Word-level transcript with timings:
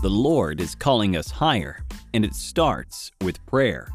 The 0.00 0.08
Lord 0.08 0.60
is 0.60 0.76
calling 0.76 1.16
us 1.16 1.28
higher, 1.28 1.84
and 2.14 2.24
it 2.24 2.32
starts 2.32 3.10
with 3.20 3.44
prayer. 3.46 3.88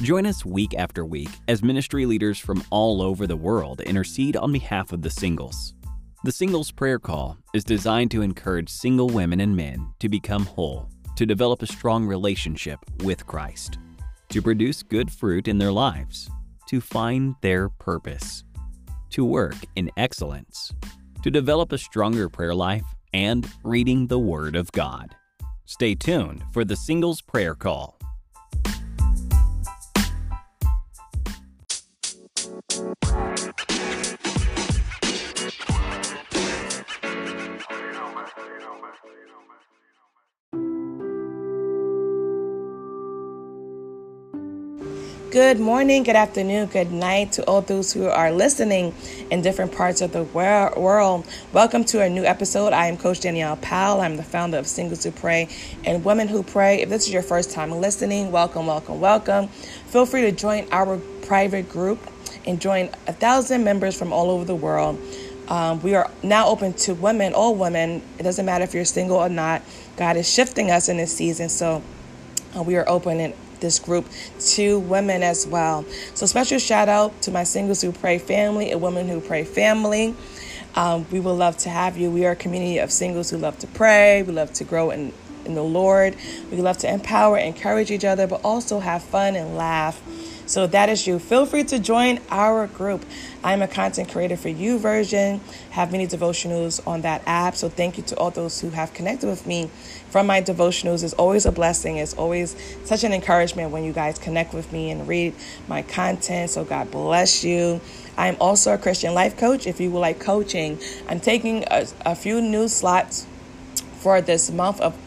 Join 0.00 0.24
us 0.24 0.44
week 0.44 0.72
after 0.78 1.04
week 1.04 1.30
as 1.48 1.64
ministry 1.64 2.06
leaders 2.06 2.38
from 2.38 2.62
all 2.70 3.02
over 3.02 3.26
the 3.26 3.36
world 3.36 3.80
intercede 3.80 4.36
on 4.36 4.52
behalf 4.52 4.92
of 4.92 5.02
the 5.02 5.10
singles. 5.10 5.74
The 6.22 6.30
Singles 6.30 6.70
Prayer 6.70 7.00
Call 7.00 7.38
is 7.54 7.64
designed 7.64 8.12
to 8.12 8.22
encourage 8.22 8.68
single 8.68 9.08
women 9.08 9.40
and 9.40 9.56
men 9.56 9.92
to 9.98 10.08
become 10.08 10.46
whole, 10.46 10.88
to 11.16 11.26
develop 11.26 11.60
a 11.62 11.66
strong 11.66 12.06
relationship 12.06 12.78
with 13.02 13.26
Christ, 13.26 13.78
to 14.28 14.40
produce 14.40 14.84
good 14.84 15.10
fruit 15.10 15.48
in 15.48 15.58
their 15.58 15.72
lives, 15.72 16.30
to 16.68 16.80
find 16.80 17.34
their 17.40 17.68
purpose, 17.68 18.44
to 19.10 19.24
work 19.24 19.56
in 19.74 19.90
excellence, 19.96 20.72
to 21.24 21.32
develop 21.32 21.72
a 21.72 21.78
stronger 21.78 22.28
prayer 22.28 22.54
life, 22.54 22.84
and 23.12 23.50
reading 23.64 24.06
the 24.06 24.20
Word 24.20 24.54
of 24.54 24.70
God. 24.70 25.16
Stay 25.64 25.94
tuned 25.94 26.44
for 26.52 26.64
the 26.64 26.76
Singles 26.76 27.20
Prayer 27.20 27.54
Call. 27.54 28.01
Good 45.32 45.58
morning, 45.58 46.02
good 46.02 46.14
afternoon, 46.14 46.66
good 46.66 46.92
night 46.92 47.32
to 47.32 47.44
all 47.46 47.62
those 47.62 47.90
who 47.90 48.04
are 48.04 48.30
listening 48.30 48.94
in 49.30 49.40
different 49.40 49.72
parts 49.72 50.02
of 50.02 50.12
the 50.12 50.24
world. 50.24 51.26
Welcome 51.54 51.84
to 51.84 52.02
a 52.02 52.10
new 52.10 52.22
episode. 52.22 52.74
I 52.74 52.88
am 52.88 52.98
Coach 52.98 53.20
Danielle 53.20 53.56
Powell. 53.56 54.02
I'm 54.02 54.18
the 54.18 54.22
founder 54.22 54.58
of 54.58 54.66
Singles 54.66 55.04
Who 55.04 55.10
Pray 55.10 55.48
and 55.86 56.04
Women 56.04 56.28
Who 56.28 56.42
Pray. 56.42 56.82
If 56.82 56.90
this 56.90 57.06
is 57.06 57.14
your 57.14 57.22
first 57.22 57.50
time 57.50 57.70
listening, 57.70 58.30
welcome, 58.30 58.66
welcome, 58.66 59.00
welcome. 59.00 59.48
Feel 59.48 60.04
free 60.04 60.20
to 60.20 60.32
join 60.32 60.66
our 60.70 60.98
private 61.22 61.66
group 61.70 61.98
and 62.46 62.60
join 62.60 62.90
a 63.06 63.14
thousand 63.14 63.64
members 63.64 63.98
from 63.98 64.12
all 64.12 64.30
over 64.30 64.44
the 64.44 64.54
world. 64.54 65.00
Um, 65.48 65.80
we 65.80 65.94
are 65.94 66.10
now 66.22 66.48
open 66.48 66.74
to 66.74 66.92
women, 66.92 67.32
all 67.32 67.54
women. 67.54 68.02
It 68.18 68.24
doesn't 68.24 68.44
matter 68.44 68.64
if 68.64 68.74
you're 68.74 68.84
single 68.84 69.16
or 69.16 69.30
not. 69.30 69.62
God 69.96 70.18
is 70.18 70.30
shifting 70.30 70.70
us 70.70 70.90
in 70.90 70.98
this 70.98 71.16
season, 71.16 71.48
so 71.48 71.82
uh, 72.54 72.62
we 72.62 72.76
are 72.76 72.86
open 72.86 73.18
and 73.18 73.32
this 73.62 73.78
group 73.78 74.06
to 74.40 74.78
women 74.80 75.22
as 75.22 75.46
well. 75.46 75.86
So, 76.12 76.26
special 76.26 76.58
shout 76.58 76.90
out 76.90 77.22
to 77.22 77.30
my 77.30 77.44
Singles 77.44 77.80
Who 77.80 77.92
Pray 77.92 78.18
family 78.18 78.70
and 78.70 78.82
Women 78.82 79.08
Who 79.08 79.20
Pray 79.20 79.44
family. 79.44 80.14
Um, 80.74 81.06
we 81.10 81.20
would 81.20 81.32
love 81.32 81.56
to 81.58 81.70
have 81.70 81.96
you. 81.96 82.10
We 82.10 82.26
are 82.26 82.32
a 82.32 82.36
community 82.36 82.78
of 82.78 82.90
singles 82.90 83.30
who 83.30 83.38
love 83.38 83.58
to 83.60 83.66
pray, 83.66 84.22
we 84.22 84.32
love 84.32 84.52
to 84.54 84.64
grow 84.64 84.90
in, 84.90 85.12
in 85.44 85.54
the 85.54 85.62
Lord, 85.62 86.16
we 86.50 86.58
love 86.58 86.78
to 86.78 86.92
empower, 86.92 87.38
encourage 87.38 87.90
each 87.90 88.04
other, 88.04 88.26
but 88.26 88.40
also 88.44 88.80
have 88.80 89.02
fun 89.02 89.36
and 89.36 89.56
laugh. 89.56 90.00
So 90.52 90.66
that 90.66 90.90
is 90.90 91.06
you. 91.06 91.18
Feel 91.18 91.46
free 91.46 91.64
to 91.64 91.78
join 91.78 92.20
our 92.28 92.66
group. 92.66 93.06
I'm 93.42 93.62
a 93.62 93.66
content 93.66 94.10
creator 94.10 94.36
for 94.36 94.50
YouVersion, 94.50 95.40
have 95.70 95.90
many 95.90 96.06
devotionals 96.06 96.86
on 96.86 97.00
that 97.00 97.22
app. 97.24 97.56
So 97.56 97.70
thank 97.70 97.96
you 97.96 98.02
to 98.02 98.18
all 98.18 98.30
those 98.30 98.60
who 98.60 98.68
have 98.68 98.92
connected 98.92 99.30
with 99.30 99.46
me 99.46 99.70
from 100.10 100.26
my 100.26 100.42
devotionals. 100.42 101.02
It's 101.04 101.14
always 101.14 101.46
a 101.46 101.52
blessing. 101.52 101.96
It's 101.96 102.12
always 102.12 102.54
such 102.84 103.02
an 103.02 103.14
encouragement 103.14 103.70
when 103.70 103.82
you 103.82 103.94
guys 103.94 104.18
connect 104.18 104.52
with 104.52 104.70
me 104.74 104.90
and 104.90 105.08
read 105.08 105.34
my 105.68 105.80
content. 105.80 106.50
So 106.50 106.64
God 106.64 106.90
bless 106.90 107.42
you. 107.42 107.80
I'm 108.18 108.36
also 108.38 108.74
a 108.74 108.78
Christian 108.78 109.14
life 109.14 109.38
coach. 109.38 109.66
If 109.66 109.80
you 109.80 109.90
would 109.90 110.00
like 110.00 110.20
coaching, 110.20 110.78
I'm 111.08 111.20
taking 111.20 111.64
a, 111.70 111.86
a 112.04 112.14
few 112.14 112.42
new 112.42 112.68
slots 112.68 113.26
for 114.00 114.20
this 114.20 114.50
month 114.50 114.82
of 114.82 114.98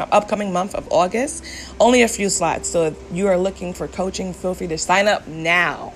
upcoming 0.00 0.52
month 0.52 0.74
of 0.74 0.90
August. 0.90 1.44
Only 1.80 2.02
a 2.02 2.08
few 2.08 2.28
slots. 2.28 2.68
So 2.68 2.86
if 2.86 2.98
you 3.12 3.28
are 3.28 3.36
looking 3.36 3.72
for 3.72 3.88
coaching, 3.88 4.32
feel 4.32 4.54
free 4.54 4.68
to 4.68 4.78
sign 4.78 5.08
up 5.08 5.26
now. 5.26 5.92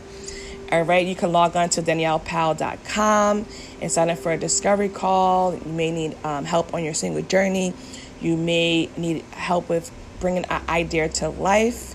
All 0.72 0.82
right, 0.82 1.06
you 1.06 1.14
can 1.14 1.30
log 1.30 1.54
on 1.54 1.68
to 1.70 1.82
daniellepowell.com 1.82 3.46
and 3.80 3.92
sign 3.92 4.10
up 4.10 4.18
for 4.18 4.32
a 4.32 4.36
discovery 4.36 4.88
call. 4.88 5.54
You 5.54 5.72
may 5.72 5.92
need 5.92 6.16
um, 6.24 6.44
help 6.44 6.74
on 6.74 6.82
your 6.82 6.94
single 6.94 7.22
journey. 7.22 7.72
You 8.20 8.36
may 8.36 8.90
need 8.96 9.22
help 9.30 9.68
with 9.68 9.92
bringing 10.18 10.44
an 10.46 10.62
idea 10.68 11.08
to 11.08 11.28
life, 11.28 11.94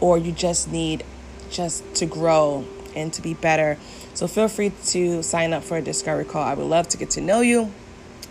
or 0.00 0.16
you 0.16 0.32
just 0.32 0.70
need 0.70 1.04
just 1.50 1.94
to 1.96 2.06
grow 2.06 2.64
and 2.94 3.12
to 3.12 3.20
be 3.20 3.34
better. 3.34 3.76
So 4.14 4.26
feel 4.26 4.48
free 4.48 4.72
to 4.86 5.22
sign 5.22 5.52
up 5.52 5.62
for 5.62 5.76
a 5.76 5.82
discovery 5.82 6.24
call. 6.24 6.42
I 6.42 6.54
would 6.54 6.64
love 6.64 6.88
to 6.88 6.96
get 6.96 7.10
to 7.10 7.20
know 7.20 7.42
you 7.42 7.70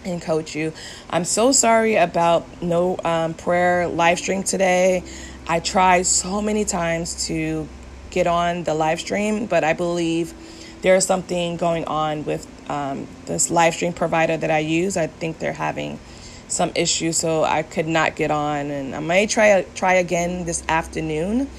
and 0.06 0.22
coach 0.22 0.56
you. 0.56 0.74
I'm 1.10 1.26
so 1.26 1.52
sorry 1.52 1.96
about 1.96 2.62
no 2.62 2.98
um, 3.04 3.34
prayer 3.34 3.88
live 3.88 4.20
stream 4.20 4.44
today. 4.44 5.04
I 5.48 5.60
tried 5.60 6.06
so 6.06 6.42
many 6.42 6.66
times 6.66 7.28
to 7.28 7.68
get 8.10 8.28
on 8.28 8.64
the 8.64 8.74
live 8.74 9.00
stream, 9.00 9.46
but 9.46 9.64
I 9.64 9.74
believe 9.74 10.34
there 10.82 10.96
is 10.96 11.06
something 11.06 11.58
going 11.58 11.86
on 11.86 12.26
with 12.26 12.48
um, 12.70 13.08
this 13.26 13.50
live 13.50 13.74
stream 13.74 13.94
provider 13.94 14.38
that 14.38 14.52
I 14.52 14.60
use. 14.60 14.98
I 14.98 15.08
think 15.08 15.40
they're 15.40 15.54
having 15.54 16.00
some 16.48 16.72
issues, 16.76 17.18
so 17.18 17.44
I 17.44 17.64
could 17.64 17.88
not 17.88 18.16
get 18.16 18.32
on, 18.32 18.72
and 18.72 18.96
I 18.96 19.00
may 19.00 19.28
try 19.28 19.66
try 19.76 19.96
again 19.96 20.46
this 20.46 20.64
afternoon, 20.70 21.50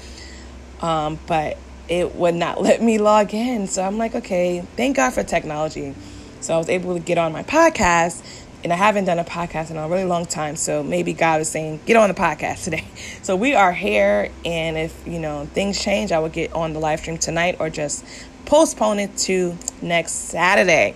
um, 0.81 1.19
but 1.27 1.57
it 1.89 2.15
would 2.15 2.35
not 2.35 2.61
let 2.67 2.81
me 2.81 2.97
log 2.97 3.33
in. 3.33 3.67
So 3.67 3.83
I'm 3.83 3.97
like, 3.97 4.15
okay, 4.15 4.63
thank 4.75 4.95
God 4.97 5.11
for 5.11 5.23
technology. 5.23 5.93
So 6.39 6.53
I 6.53 6.57
was 6.57 6.69
able 6.69 6.93
to 6.93 6.99
get 6.99 7.17
on 7.17 7.31
my 7.31 7.43
podcast, 7.43 8.23
and 8.63 8.71
I 8.71 8.75
haven't 8.75 9.05
done 9.05 9.19
a 9.19 9.23
podcast 9.23 9.71
in 9.71 9.77
a 9.77 9.87
really 9.87 10.05
long 10.05 10.25
time. 10.25 10.55
So 10.55 10.83
maybe 10.83 11.13
God 11.13 11.41
is 11.41 11.49
saying, 11.49 11.79
get 11.85 11.95
on 11.97 12.09
the 12.09 12.15
podcast 12.15 12.63
today. 12.63 12.85
So 13.23 13.35
we 13.35 13.55
are 13.55 13.73
here, 13.73 14.31
and 14.45 14.77
if 14.77 15.05
you 15.05 15.19
know 15.19 15.45
things 15.47 15.83
change, 15.83 16.13
I 16.13 16.19
will 16.19 16.29
get 16.29 16.53
on 16.53 16.71
the 16.71 16.79
live 16.79 17.01
stream 17.01 17.17
tonight 17.17 17.57
or 17.59 17.69
just 17.69 18.05
postpone 18.45 18.99
it 18.99 19.17
to 19.17 19.57
next 19.81 20.13
Saturday. 20.13 20.95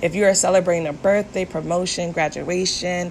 If 0.00 0.14
you 0.14 0.24
are 0.26 0.34
celebrating 0.34 0.86
a 0.86 0.92
birthday, 0.92 1.44
promotion, 1.44 2.12
graduation, 2.12 3.10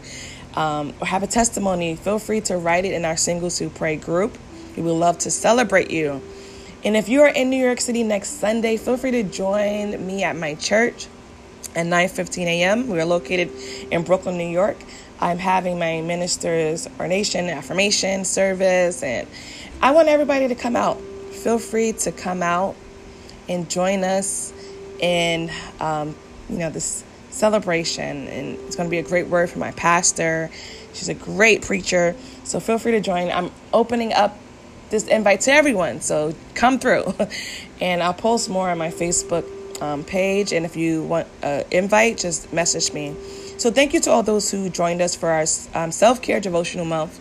um, 0.55 0.93
or 1.01 1.07
have 1.07 1.23
a 1.23 1.27
testimony, 1.27 1.97
feel 1.97 2.17
free 2.17 2.39
to 2.41 2.57
write 2.57 2.85
it 2.85 2.93
in 2.93 3.03
our 3.03 3.17
Singles 3.17 3.59
Who 3.59 3.69
Pray 3.69 3.97
group. 3.97 4.37
We 4.77 4.83
would 4.83 4.93
love 4.93 5.17
to 5.19 5.31
celebrate 5.31 5.91
you. 5.91 6.21
And 6.85 6.95
if 6.95 7.09
you 7.09 7.21
are 7.23 7.29
in 7.29 7.49
New 7.49 7.61
York 7.61 7.81
City 7.81 8.03
next 8.03 8.39
Sunday, 8.39 8.77
feel 8.77 8.95
free 8.95 9.11
to 9.11 9.23
join 9.23 10.05
me 10.05 10.23
at 10.23 10.37
my 10.37 10.55
church 10.55 11.07
at 11.75 11.85
9:15 11.85 12.45
a.m. 12.45 12.87
We 12.87 12.99
are 12.99 13.05
located 13.05 13.51
in 13.91 14.03
Brooklyn, 14.03 14.37
New 14.37 14.47
York. 14.47 14.77
I'm 15.19 15.37
having 15.37 15.77
my 15.77 16.01
ministers 16.01 16.87
ordination 16.99 17.49
affirmation 17.49 18.25
service, 18.25 19.03
and 19.03 19.27
I 19.81 19.91
want 19.91 20.07
everybody 20.07 20.47
to 20.47 20.55
come 20.55 20.75
out. 20.75 20.99
Feel 21.31 21.59
free 21.59 21.93
to 21.93 22.11
come 22.11 22.43
out 22.43 22.75
and 23.47 23.69
join 23.69 24.03
us 24.03 24.53
in, 24.99 25.51
um, 25.79 26.15
you 26.49 26.57
know, 26.57 26.69
this 26.69 27.03
celebration. 27.29 28.27
And 28.27 28.57
it's 28.59 28.75
going 28.75 28.87
to 28.87 28.91
be 28.91 28.99
a 28.99 29.03
great 29.03 29.27
word 29.27 29.49
from 29.49 29.59
my 29.59 29.71
pastor. 29.71 30.49
She's 30.93 31.09
a 31.09 31.13
great 31.13 31.61
preacher, 31.61 32.15
so 32.43 32.59
feel 32.59 32.77
free 32.77 32.91
to 32.93 33.01
join. 33.01 33.31
I'm 33.31 33.51
opening 33.73 34.13
up 34.13 34.37
this 34.89 35.07
invite 35.07 35.41
to 35.41 35.53
everyone, 35.53 36.01
so 36.01 36.35
come 36.53 36.79
through. 36.79 37.13
and 37.81 38.03
I'll 38.03 38.13
post 38.13 38.49
more 38.49 38.69
on 38.69 38.77
my 38.77 38.89
Facebook 38.89 39.45
um, 39.81 40.03
page. 40.03 40.53
And 40.53 40.65
if 40.65 40.77
you 40.77 41.03
want 41.03 41.27
an 41.41 41.65
invite, 41.71 42.19
just 42.19 42.53
message 42.53 42.93
me. 42.93 43.15
So 43.57 43.69
thank 43.71 43.93
you 43.93 43.99
to 44.01 44.11
all 44.11 44.23
those 44.23 44.49
who 44.49 44.69
joined 44.69 45.01
us 45.01 45.15
for 45.15 45.29
our 45.29 45.45
um, 45.73 45.91
self 45.91 46.21
care 46.21 46.39
devotional 46.39 46.85
month. 46.85 47.19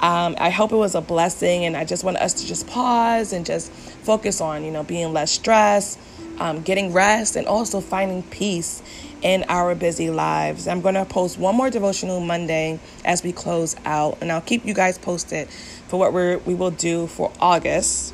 Um, 0.00 0.36
I 0.38 0.50
hope 0.50 0.72
it 0.72 0.76
was 0.76 0.94
a 0.94 1.00
blessing, 1.00 1.64
and 1.64 1.76
I 1.76 1.84
just 1.84 2.04
want 2.04 2.18
us 2.18 2.34
to 2.34 2.46
just 2.46 2.66
pause 2.66 3.32
and 3.32 3.46
just 3.46 3.72
focus 3.72 4.42
on, 4.42 4.62
you 4.62 4.70
know, 4.70 4.84
being 4.84 5.14
less 5.14 5.32
stressed, 5.32 5.98
um, 6.38 6.60
getting 6.60 6.92
rest, 6.92 7.34
and 7.34 7.46
also 7.46 7.80
finding 7.80 8.22
peace 8.24 8.82
in 9.22 9.44
our 9.48 9.74
busy 9.74 10.10
lives. 10.10 10.68
I'm 10.68 10.82
going 10.82 10.96
to 10.96 11.06
post 11.06 11.38
one 11.38 11.56
more 11.56 11.70
devotional 11.70 12.20
Monday 12.20 12.78
as 13.06 13.22
we 13.22 13.32
close 13.32 13.74
out, 13.86 14.18
and 14.20 14.30
I'll 14.30 14.42
keep 14.42 14.66
you 14.66 14.74
guys 14.74 14.98
posted 14.98 15.48
for 15.88 15.98
what 15.98 16.12
we 16.12 16.36
we 16.36 16.54
will 16.54 16.70
do 16.70 17.06
for 17.06 17.32
August. 17.40 18.12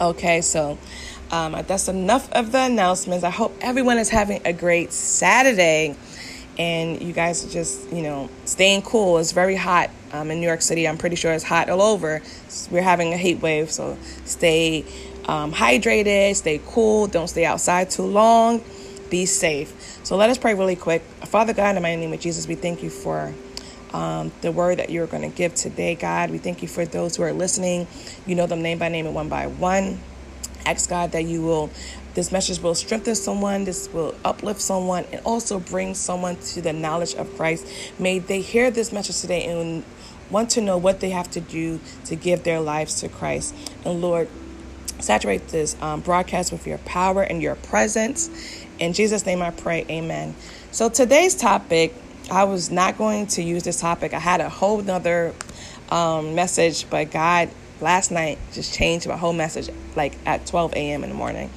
Okay, 0.00 0.40
so 0.40 0.78
um, 1.30 1.52
that's 1.66 1.88
enough 1.88 2.30
of 2.32 2.52
the 2.52 2.62
announcements. 2.62 3.24
I 3.24 3.30
hope 3.30 3.56
everyone 3.60 3.98
is 3.98 4.08
having 4.08 4.40
a 4.44 4.52
great 4.52 4.92
Saturday 4.92 5.96
and 6.58 7.00
you 7.00 7.12
guys 7.12 7.44
are 7.44 7.50
just, 7.50 7.90
you 7.92 8.02
know, 8.02 8.28
staying 8.44 8.82
cool. 8.82 9.18
It's 9.18 9.32
very 9.32 9.54
hot 9.54 9.90
um, 10.12 10.30
in 10.30 10.40
New 10.40 10.46
York 10.46 10.62
City. 10.62 10.88
I'm 10.88 10.98
pretty 10.98 11.16
sure 11.16 11.32
it's 11.32 11.44
hot 11.44 11.70
all 11.70 11.80
over. 11.80 12.20
We're 12.70 12.82
having 12.82 13.12
a 13.12 13.16
heat 13.16 13.40
wave, 13.40 13.70
so 13.70 13.96
stay 14.24 14.84
um, 15.26 15.52
hydrated, 15.52 16.34
stay 16.34 16.60
cool, 16.66 17.06
don't 17.06 17.28
stay 17.28 17.44
outside 17.44 17.90
too 17.90 18.02
long, 18.02 18.62
be 19.08 19.24
safe. 19.24 20.00
So 20.02 20.16
let 20.16 20.30
us 20.30 20.38
pray 20.38 20.54
really 20.54 20.76
quick. 20.76 21.02
Father 21.26 21.52
God, 21.52 21.76
in 21.76 21.82
the 21.82 21.88
name 21.96 22.12
of 22.12 22.20
Jesus, 22.20 22.48
we 22.48 22.56
thank 22.56 22.82
you 22.82 22.90
for 22.90 23.32
um, 23.92 24.32
the 24.40 24.50
word 24.50 24.78
that 24.78 24.90
you're 24.90 25.06
going 25.06 25.30
to 25.30 25.34
give 25.34 25.54
today, 25.54 25.94
God. 25.94 26.30
We 26.30 26.38
thank 26.38 26.62
you 26.62 26.68
for 26.68 26.84
those 26.84 27.16
who 27.16 27.22
are 27.22 27.32
listening. 27.32 27.86
You 28.26 28.34
know 28.34 28.46
them 28.46 28.62
name 28.62 28.78
by 28.78 28.88
name 28.88 29.06
and 29.06 29.14
one 29.14 29.28
by 29.28 29.46
one 29.46 30.00
ask 30.70 30.88
God 30.88 31.12
that 31.12 31.24
you 31.24 31.42
will, 31.42 31.70
this 32.14 32.32
message 32.32 32.60
will 32.60 32.74
strengthen 32.74 33.14
someone, 33.14 33.64
this 33.64 33.88
will 33.92 34.14
uplift 34.24 34.60
someone, 34.60 35.04
and 35.12 35.20
also 35.24 35.58
bring 35.58 35.94
someone 35.94 36.36
to 36.36 36.60
the 36.60 36.72
knowledge 36.72 37.14
of 37.14 37.34
Christ. 37.36 37.66
May 37.98 38.18
they 38.18 38.40
hear 38.40 38.70
this 38.70 38.92
message 38.92 39.20
today 39.20 39.44
and 39.44 39.84
want 40.30 40.50
to 40.50 40.60
know 40.60 40.76
what 40.76 41.00
they 41.00 41.10
have 41.10 41.30
to 41.32 41.40
do 41.40 41.80
to 42.04 42.16
give 42.16 42.44
their 42.44 42.60
lives 42.60 43.00
to 43.00 43.08
Christ. 43.08 43.54
And 43.84 44.00
Lord, 44.00 44.28
saturate 45.00 45.48
this 45.48 45.80
um, 45.80 46.00
broadcast 46.00 46.52
with 46.52 46.66
your 46.66 46.78
power 46.78 47.22
and 47.22 47.40
your 47.40 47.54
presence. 47.54 48.28
In 48.78 48.92
Jesus' 48.92 49.24
name 49.24 49.42
I 49.42 49.50
pray, 49.50 49.86
amen. 49.88 50.34
So 50.70 50.88
today's 50.88 51.34
topic, 51.34 51.94
I 52.30 52.44
was 52.44 52.70
not 52.70 52.98
going 52.98 53.26
to 53.28 53.42
use 53.42 53.62
this 53.62 53.80
topic. 53.80 54.12
I 54.12 54.18
had 54.18 54.40
a 54.40 54.48
whole 54.48 54.82
nother 54.82 55.34
um, 55.90 56.34
message, 56.34 56.88
but 56.90 57.10
God 57.10 57.48
last 57.80 58.10
night 58.10 58.38
just 58.52 58.74
changed 58.74 59.06
my 59.06 59.16
whole 59.16 59.32
message 59.32 59.70
like 59.96 60.14
at 60.26 60.46
12 60.46 60.74
a.m. 60.74 61.04
in 61.04 61.10
the 61.10 61.16
morning. 61.16 61.50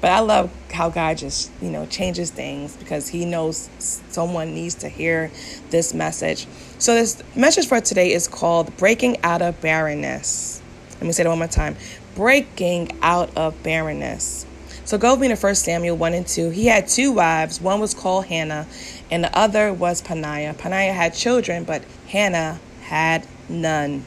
But 0.00 0.12
I 0.12 0.20
love 0.20 0.52
how 0.72 0.90
God 0.90 1.18
just, 1.18 1.50
you 1.60 1.70
know, 1.70 1.84
changes 1.86 2.30
things 2.30 2.76
because 2.76 3.08
he 3.08 3.24
knows 3.24 3.68
someone 3.78 4.54
needs 4.54 4.76
to 4.76 4.88
hear 4.88 5.30
this 5.70 5.92
message. 5.92 6.46
So 6.78 6.94
this 6.94 7.20
message 7.34 7.66
for 7.66 7.80
today 7.80 8.12
is 8.12 8.28
called 8.28 8.76
Breaking 8.76 9.16
Out 9.24 9.42
of 9.42 9.60
Barrenness. 9.60 10.62
Let 10.94 11.02
me 11.02 11.12
say 11.12 11.24
that 11.24 11.28
one 11.28 11.38
more 11.38 11.48
time. 11.48 11.76
Breaking 12.14 12.96
out 13.02 13.36
of 13.36 13.60
barrenness. 13.62 14.46
So 14.84 14.98
go 14.98 15.12
with 15.12 15.20
me 15.20 15.28
to 15.28 15.36
1 15.36 15.54
Samuel 15.56 15.96
1 15.96 16.14
and 16.14 16.26
2. 16.26 16.50
He 16.50 16.66
had 16.66 16.88
two 16.88 17.12
wives. 17.12 17.60
One 17.60 17.80
was 17.80 17.92
called 17.92 18.26
Hannah, 18.26 18.66
and 19.10 19.22
the 19.22 19.36
other 19.36 19.72
was 19.72 20.00
Peninnah. 20.00 20.54
Peninnah 20.54 20.92
had 20.92 21.12
children, 21.12 21.64
but 21.64 21.82
Hannah 22.06 22.58
had 22.82 23.26
none. 23.48 24.04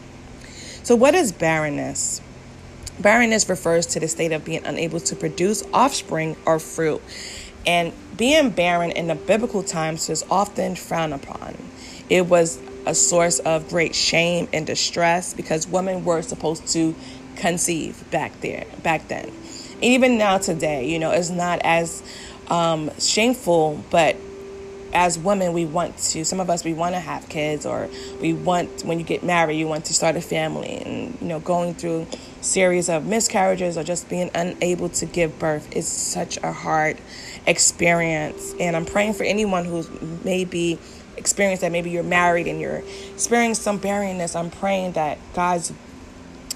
So, 0.84 0.96
what 0.96 1.14
is 1.14 1.32
barrenness? 1.32 2.22
Barrenness 3.00 3.50
refers 3.50 3.86
to 3.88 4.00
the 4.00 4.08
state 4.08 4.32
of 4.32 4.44
being 4.46 4.66
unable 4.66 5.00
to 5.02 5.16
produce 5.16 5.64
offspring 5.74 6.36
or 6.46 6.60
fruit. 6.60 7.02
And 7.66 7.94
being 8.18 8.50
barren 8.50 8.92
in 8.92 9.08
the 9.08 9.16
biblical 9.16 9.64
times 9.64 10.10
was 10.10 10.24
often 10.30 10.76
frowned 10.76 11.14
upon. 11.14 11.58
It 12.10 12.26
was 12.26 12.60
a 12.86 12.96
source 12.96 13.40
of 13.40 13.70
great 13.70 13.94
shame 13.96 14.48
and 14.52 14.66
distress 14.66 15.34
because 15.34 15.68
women 15.68 16.04
were 16.04 16.22
supposed 16.22 16.68
to 16.70 16.96
conceive 17.36 18.04
back 18.12 18.40
there 18.42 18.66
back 18.84 19.08
then. 19.08 19.26
And 19.76 19.84
even 19.84 20.18
now 20.18 20.38
today, 20.38 20.88
you 20.88 21.00
know, 21.00 21.12
it's 21.12 21.30
not 21.30 21.60
as 21.64 22.04
um, 22.48 22.92
shameful, 23.00 23.84
but 23.90 24.16
as 24.94 25.18
women, 25.18 25.54
we 25.54 25.66
want 25.66 25.98
to, 25.98 26.26
some 26.26 26.40
of 26.40 26.50
us, 26.50 26.64
we 26.64 26.74
want 26.74 26.96
to 26.96 27.00
have 27.00 27.28
kids, 27.30 27.66
or 27.66 27.90
we 28.20 28.34
want, 28.34 28.84
when 28.84 29.00
you 29.00 29.06
get 29.06 29.24
married, 29.24 29.58
you 29.58 29.68
want 29.68 29.86
to 29.86 29.94
start 29.94 30.16
a 30.16 30.22
family. 30.22 30.78
And, 30.78 31.18
you 31.22 31.28
know, 31.28 31.40
going 31.40 31.74
through 31.74 32.08
series 32.42 32.90
of 32.90 33.06
miscarriages 33.06 33.78
or 33.78 33.84
just 33.84 34.10
being 34.10 34.32
unable 34.34 34.90
to 34.90 35.06
give 35.06 35.38
birth 35.40 35.76
is 35.76 35.88
such 35.88 36.38
a 36.44 36.52
hard 36.52 36.98
experience. 37.46 38.54
And 38.60 38.76
I'm 38.76 38.86
praying 38.86 39.14
for 39.14 39.24
anyone 39.24 39.66
who's 39.66 39.90
maybe 40.24 40.80
experienced 41.18 41.62
that. 41.62 41.72
Maybe 41.72 41.92
you're 41.92 42.04
married 42.04 42.48
and 42.48 42.60
you're 42.60 42.84
experiencing 43.14 43.62
some 43.62 43.78
barrenness. 43.78 44.36
I'm 44.36 44.50
praying 44.50 44.94
that 44.94 45.20
God's 45.34 45.72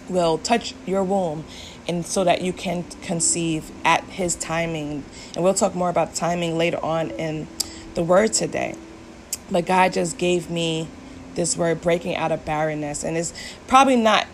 will 0.10 0.38
touch 0.38 0.74
your 0.86 1.04
womb 1.04 1.46
and 1.88 2.06
so 2.06 2.24
that 2.24 2.42
you 2.42 2.54
can 2.54 2.84
conceive 3.02 3.72
at 3.84 4.04
his 4.06 4.36
timing. 4.36 5.04
And 5.36 5.44
we'll 5.44 5.54
talk 5.54 5.76
more 5.76 5.90
about 5.90 6.16
timing 6.16 6.58
later 6.58 6.84
on 6.84 7.12
in 7.12 7.48
the 7.94 8.04
word 8.04 8.34
today. 8.34 8.76
But 9.50 9.66
God 9.66 9.94
just 9.94 10.18
gave 10.18 10.50
me 10.50 10.88
this 11.36 11.56
word 11.56 11.82
breaking 11.82 12.16
out 12.16 12.32
of 12.32 12.46
barrenness. 12.46 13.04
And 13.04 13.18
it's 13.18 13.34
probably 13.68 13.96
not 13.96 14.26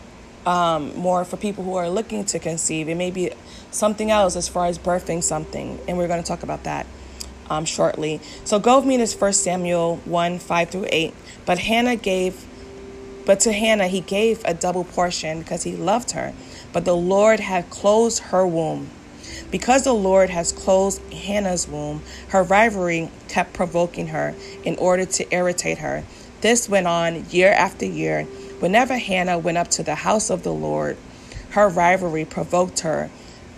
um, 0.46 0.96
more 0.96 1.26
for 1.26 1.38
people 1.38 1.64
who 1.64 1.76
are 1.76 1.90
looking 1.90 2.26
to 2.26 2.40
conceive. 2.40 2.88
It 2.88 2.96
may 2.96 3.12
be 3.12 3.32
something 3.72 4.10
else 4.10 4.36
as 4.36 4.48
far 4.48 4.68
as 4.68 4.80
birthing 4.80 5.24
something. 5.24 5.80
And 5.88 5.98
we're 5.98 6.08
going 6.08 6.22
to 6.22 6.28
talk 6.28 6.44
about 6.44 6.64
that 6.64 6.86
um, 7.50 7.66
shortly. 7.66 8.22
So 8.46 8.60
go 8.60 8.78
with 8.78 8.86
me 8.86 8.98
to 8.98 9.06
1 9.06 9.34
Samuel 9.34 9.98
1 9.98 10.40
5 10.40 10.70
through 10.70 10.88
8. 10.90 11.14
But 11.46 11.60
Hannah 11.60 11.98
gave, 11.98 12.46
but 13.26 13.40
to 13.42 13.54
Hannah 13.54 13.88
he 13.88 14.02
gave 14.02 14.42
a 14.46 14.54
double 14.54 14.84
portion 14.84 15.40
because 15.40 15.64
he 15.64 15.76
loved 15.76 16.12
her. 16.12 16.34
But 16.74 16.86
the 16.86 16.96
Lord 16.96 17.40
had 17.40 17.70
closed 17.70 18.20
her 18.24 18.46
womb. 18.46 18.90
Because 19.50 19.84
the 19.84 19.94
Lord 19.94 20.30
has 20.30 20.52
closed 20.52 21.02
Hannah's 21.14 21.68
womb, 21.68 22.02
her 22.30 22.44
rivalry 22.44 23.12
kept 23.28 23.54
provoking 23.54 24.08
her 24.08 24.34
in 24.64 24.76
order 24.78 25.06
to 25.06 25.34
irritate 25.34 25.80
her. 25.80 26.04
This 26.42 26.68
went 26.68 26.88
on 26.88 27.26
year 27.30 27.52
after 27.52 27.86
year. 27.86 28.24
Whenever 28.60 28.98
Hannah 28.98 29.38
went 29.38 29.58
up 29.58 29.70
to 29.72 29.84
the 29.84 29.96
house 29.96 30.30
of 30.30 30.44
the 30.44 30.54
Lord, 30.54 30.98
her 31.52 31.68
rivalry 31.68 32.26
provoked 32.26 32.80
her 32.82 33.10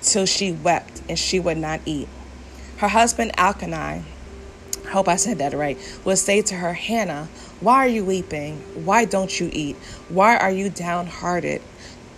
till 0.01 0.25
she 0.25 0.51
wept 0.51 1.01
and 1.07 1.17
she 1.17 1.39
would 1.39 1.57
not 1.57 1.79
eat. 1.85 2.07
Her 2.77 2.89
husband 2.89 3.31
Elkanah, 3.37 4.03
I 4.85 4.89
hope 4.89 5.07
I 5.07 5.15
said 5.15 5.37
that 5.37 5.53
right, 5.53 5.77
would 6.03 6.17
say 6.17 6.41
to 6.41 6.55
her, 6.55 6.73
Hannah, 6.73 7.29
why 7.63 7.85
are 7.85 7.87
you 7.87 8.03
weeping? 8.03 8.57
Why 8.83 9.05
don't 9.05 9.39
you 9.39 9.49
eat? 9.53 9.77
Why 10.09 10.35
are 10.35 10.51
you 10.51 10.69
downhearted? 10.69 11.61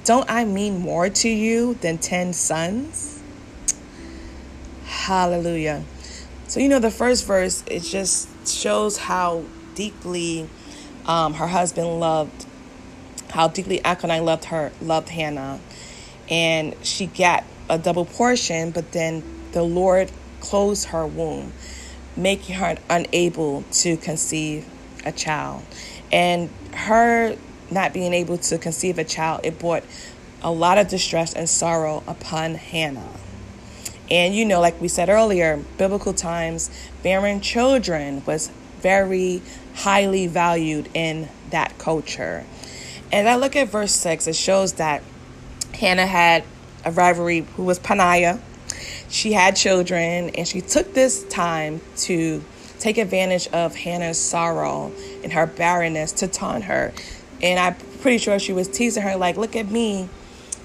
Don't 0.04 0.28
I 0.30 0.44
mean 0.44 0.80
more 0.80 1.08
to 1.08 1.30
you 1.30 1.76
than 1.76 2.00
ten 2.00 2.34
sons? 2.34 3.22
Hallelujah. 4.86 5.84
So, 6.48 6.60
you 6.60 6.68
know, 6.68 6.80
the 6.80 6.90
first 6.90 7.28
verse, 7.28 7.64
it 7.68 7.82
just 7.82 8.48
shows 8.48 8.98
how 8.98 9.44
deeply 9.76 10.50
um, 11.06 11.36
her 11.36 11.48
husband 11.48 12.00
loved, 12.00 12.48
how 13.30 13.48
deeply 13.48 13.86
Elkanah 13.86 14.24
loved 14.24 14.46
her, 14.46 14.72
loved 14.82 15.10
Hannah. 15.10 15.60
And 16.28 16.76
she 16.84 17.06
got 17.06 17.44
a 17.70 17.78
double 17.78 18.06
portion, 18.06 18.72
but 18.72 18.94
then 18.94 19.24
the 19.52 19.62
Lord 19.62 20.12
closed 20.40 20.86
her 20.88 21.06
womb, 21.06 21.54
making 22.18 22.56
her 22.56 22.78
unable 22.90 23.64
to 23.74 23.96
conceive 23.98 24.66
a 25.06 25.12
child. 25.12 25.64
And 26.12 26.50
her 26.74 27.36
not 27.72 27.94
being 27.94 28.14
able 28.14 28.38
to 28.38 28.58
conceive 28.58 28.98
a 28.98 29.04
child, 29.04 29.42
it 29.44 29.60
brought 29.60 29.84
a 30.42 30.52
lot 30.52 30.78
of 30.78 30.88
distress 30.88 31.34
and 31.34 31.50
sorrow 31.50 32.04
upon 32.08 32.56
Hannah. 32.56 33.10
And 34.10 34.36
you 34.36 34.46
know, 34.46 34.62
like 34.62 34.80
we 34.80 34.88
said 34.88 35.10
earlier, 35.10 35.64
biblical 35.78 36.14
times, 36.14 36.70
bearing 37.02 37.42
children 37.42 38.24
was 38.26 38.52
very 38.80 39.42
highly 39.74 40.28
valued 40.28 40.90
in 40.94 41.28
that 41.50 41.78
culture. 41.80 42.46
And 43.12 43.28
I 43.28 43.36
look 43.36 43.56
at 43.56 43.70
verse 43.70 43.94
6, 43.94 44.28
it 44.28 44.36
shows 44.36 44.74
that 44.74 45.02
Hannah 45.74 46.06
had 46.06 46.44
a 46.84 46.92
rivalry 46.92 47.48
who 47.56 47.64
was 47.64 47.80
Peninnah. 47.80 48.40
She 49.10 49.34
had 49.34 49.56
children, 49.56 50.30
and 50.32 50.48
she 50.48 50.62
took 50.62 50.94
this 50.94 51.24
time 51.24 51.82
to 51.98 52.44
take 52.80 52.98
advantage 52.98 53.48
of 53.50 53.76
Hannah's 53.76 54.20
sorrow 54.20 54.92
and 55.24 55.34
her 55.34 55.46
barrenness 55.46 56.12
to 56.14 56.28
taunt 56.28 56.66
her. 56.66 56.94
And 57.42 57.60
I'm 57.60 57.76
pretty 58.02 58.18
sure 58.18 58.40
she 58.40 58.54
was 58.54 58.68
teasing 58.68 59.04
her, 59.04 59.16
like, 59.16 59.38
look 59.38 59.56
at 59.56 59.70
me 59.70 60.10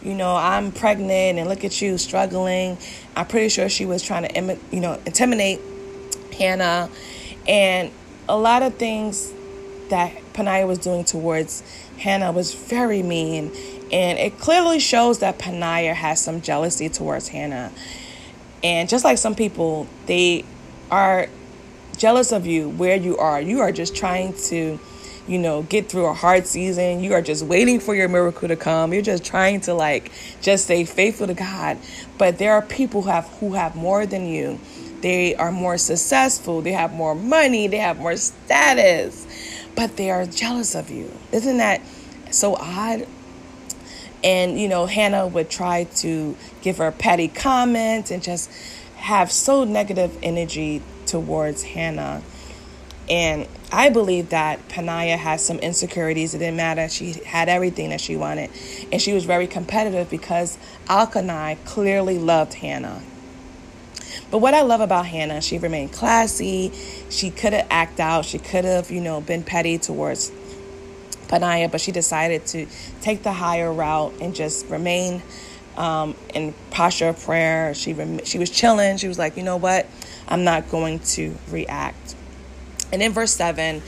you 0.03 0.15
know, 0.15 0.35
I'm 0.35 0.73
pregnant 0.73 1.39
and 1.39 1.49
look 1.49 1.65
at 1.65 1.81
you 1.83 1.99
struggling. 1.99 2.79
I'm 3.15 3.27
pretty 3.27 3.51
sure 3.51 3.69
she 3.69 3.85
was 3.85 4.03
trying 4.03 4.29
to, 4.29 4.59
you 4.71 4.81
know, 4.81 4.99
intimidate 5.05 5.61
Hannah. 6.39 6.89
And 7.47 7.91
a 8.29 8.37
lot 8.37 8.63
of 8.63 8.77
things 8.77 9.33
that 9.91 10.15
Peninnah 10.33 10.67
was 10.67 10.79
doing 10.79 11.05
towards 11.05 11.63
Hannah 11.99 12.33
was 12.33 12.55
very 12.55 13.03
mean. 13.03 13.53
And 13.93 14.19
it 14.19 14.39
clearly 14.39 14.81
shows 14.81 15.19
that 15.19 15.39
Peninnah 15.39 15.95
has 15.95 16.21
some 16.21 16.41
jealousy 16.41 16.89
towards 16.89 17.29
Hannah. 17.29 17.71
And 18.63 18.89
just 18.89 19.05
like 19.05 19.19
some 19.19 19.35
people, 19.35 19.87
they 20.07 20.45
are 20.91 21.29
jealous 22.01 22.33
of 22.33 22.47
you 22.47 22.71
where 22.71 22.97
you 22.97 23.19
are. 23.19 23.41
You 23.41 23.61
are 23.61 23.73
just 23.73 23.95
trying 23.95 24.33
to 24.49 24.81
you 25.29 25.39
know, 25.39 25.63
get 25.63 25.89
through 25.89 26.07
a 26.07 26.15
hard 26.15 26.47
season. 26.47 27.05
You 27.05 27.13
are 27.15 27.23
just 27.23 27.45
waiting 27.45 27.79
for 27.79 27.95
your 27.95 28.09
miracle 28.09 28.49
to 28.49 28.57
come. 28.57 28.93
You're 28.93 29.03
just 29.03 29.25
trying 29.25 29.61
to 29.63 29.75
like 29.75 30.11
just 30.41 30.65
stay 30.65 30.85
faithful 30.85 31.29
to 31.29 31.35
God. 31.35 31.79
But 32.19 32.39
there 32.39 32.55
are 32.55 32.63
people 32.63 33.03
who 33.03 33.11
have 33.11 33.27
who 33.39 33.53
have 33.53 33.77
more 33.77 34.07
than 34.07 34.27
you. 34.27 34.59
They 35.03 35.35
are 35.37 35.53
more 35.53 35.79
successful, 35.79 36.61
they 36.61 36.73
have 36.73 36.93
more 36.93 37.15
money, 37.15 37.69
they 37.69 37.79
have 37.79 37.99
more 37.99 38.17
status, 38.17 39.27
but 39.75 39.97
they 39.97 40.11
are 40.11 40.27
jealous 40.27 40.75
of 40.75 40.91
you. 40.91 41.11
Isn't 41.33 41.59
that 41.59 41.81
so 42.31 42.57
odd? 42.57 43.07
And 44.25 44.61
you 44.61 44.69
know, 44.69 44.87
Hannah 44.87 45.27
would 45.27 45.49
try 45.49 45.85
to 45.85 46.37
give 46.61 46.79
her 46.79 46.91
petty 46.91 47.29
comments 47.29 48.11
and 48.11 48.23
just 48.23 48.51
have 48.97 49.31
so 49.31 49.65
negative 49.65 50.19
energy 50.23 50.83
towards 51.11 51.63
Hannah. 51.63 52.23
And 53.09 53.49
I 53.73 53.89
believe 53.89 54.31
that 54.31 54.69
Peninnah 54.69 55.17
had 55.17 55.41
some 55.41 55.59
insecurities. 55.59 56.35
It 56.35 56.39
didn't 56.39 56.57
matter. 56.57 56.89
She 56.89 57.15
had 57.25 57.49
everything 57.49 57.91
that 57.91 58.01
she 58.01 58.17
wanted. 58.17 58.51
And 58.93 59.03
she 59.03 59.13
was 59.13 59.25
very 59.25 59.49
competitive 59.49 60.09
because 60.09 60.57
Elkanah 60.89 61.57
clearly 61.65 62.19
loved 62.19 62.55
Hannah. 62.55 63.03
But 64.31 64.39
what 64.39 64.55
I 64.55 64.63
love 64.63 64.81
about 64.81 65.07
Hannah, 65.07 65.41
she 65.41 65.59
remained 65.59 65.93
classy. 65.93 66.73
She 67.11 67.31
could 67.31 67.53
have 67.53 67.67
acted 67.69 68.01
out. 68.01 68.25
She 68.25 68.39
could 68.39 68.65
have, 68.65 68.93
you 68.93 69.01
know, 69.01 69.21
been 69.21 69.43
petty 69.43 69.79
towards 69.79 70.31
Peninnah, 71.27 71.69
but 71.69 71.81
she 71.81 71.91
decided 71.91 72.47
to 72.47 72.67
take 73.01 73.25
the 73.25 73.33
higher 73.33 73.73
route 73.73 74.15
and 74.21 74.37
just 74.37 74.67
remain 74.69 75.21
um, 75.77 76.15
in 76.35 76.55
posture 76.71 77.09
of 77.09 77.21
prayer. 77.25 77.75
She 77.75 77.93
rem- 77.93 78.25
she 78.25 78.39
was 78.39 78.51
chilling. 78.51 78.99
She 78.99 79.09
was 79.09 79.19
like, 79.19 79.37
you 79.37 79.43
know 79.43 79.57
what? 79.57 79.87
I'm 80.31 80.45
not 80.45 80.71
going 80.71 81.01
to 81.01 81.37
react. 81.51 82.15
And 82.93 83.03
in 83.03 83.13
verse 83.13 83.33
7, 83.33 83.83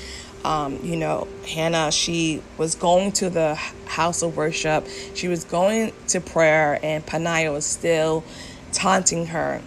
Um, 0.45 0.81
you 0.83 0.97
know, 0.97 1.29
Hannah, 1.47 1.93
she 1.93 2.43
was 2.59 2.75
going 2.75 3.13
to 3.13 3.31
the 3.31 3.55
house 3.87 4.23
of 4.23 4.37
worship. 4.37 4.89
She 5.15 5.29
was 5.29 5.45
going 5.45 5.93
to 6.09 6.21
prayer, 6.21 6.81
and 6.83 7.07
Peninnah 7.07 7.53
was 7.53 7.65
still 7.65 8.25
taunting 8.73 9.27
her, 9.27 9.63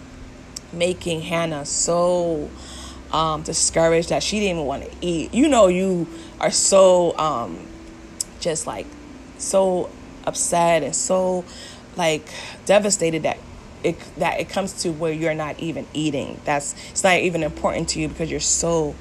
making 0.74 1.22
Hannah 1.22 1.64
so 1.64 2.50
um, 3.10 3.42
discouraged 3.42 4.10
that 4.10 4.22
she 4.22 4.38
didn't 4.38 4.56
even 4.58 4.66
want 4.66 4.84
to 4.84 4.90
eat. 5.00 5.32
You 5.32 5.48
know, 5.48 5.68
you 5.68 6.06
are 6.40 6.50
so 6.50 7.16
um, 7.16 7.66
just 8.38 8.66
like 8.66 8.86
so 9.38 9.88
upset 10.26 10.82
and 10.82 10.94
so 10.94 11.44
like 11.96 12.28
devastated 12.66 13.22
that 13.22 13.38
it 13.82 13.98
that 14.18 14.40
it 14.40 14.48
comes 14.48 14.82
to 14.82 14.90
where 14.90 15.12
you're 15.12 15.34
not 15.34 15.58
even 15.60 15.86
eating. 15.92 16.40
That's 16.44 16.74
it's 16.90 17.04
not 17.04 17.18
even 17.18 17.42
important 17.42 17.88
to 17.90 18.00
you 18.00 18.08
because 18.08 18.30
you're 18.30 18.40
so 18.40 18.94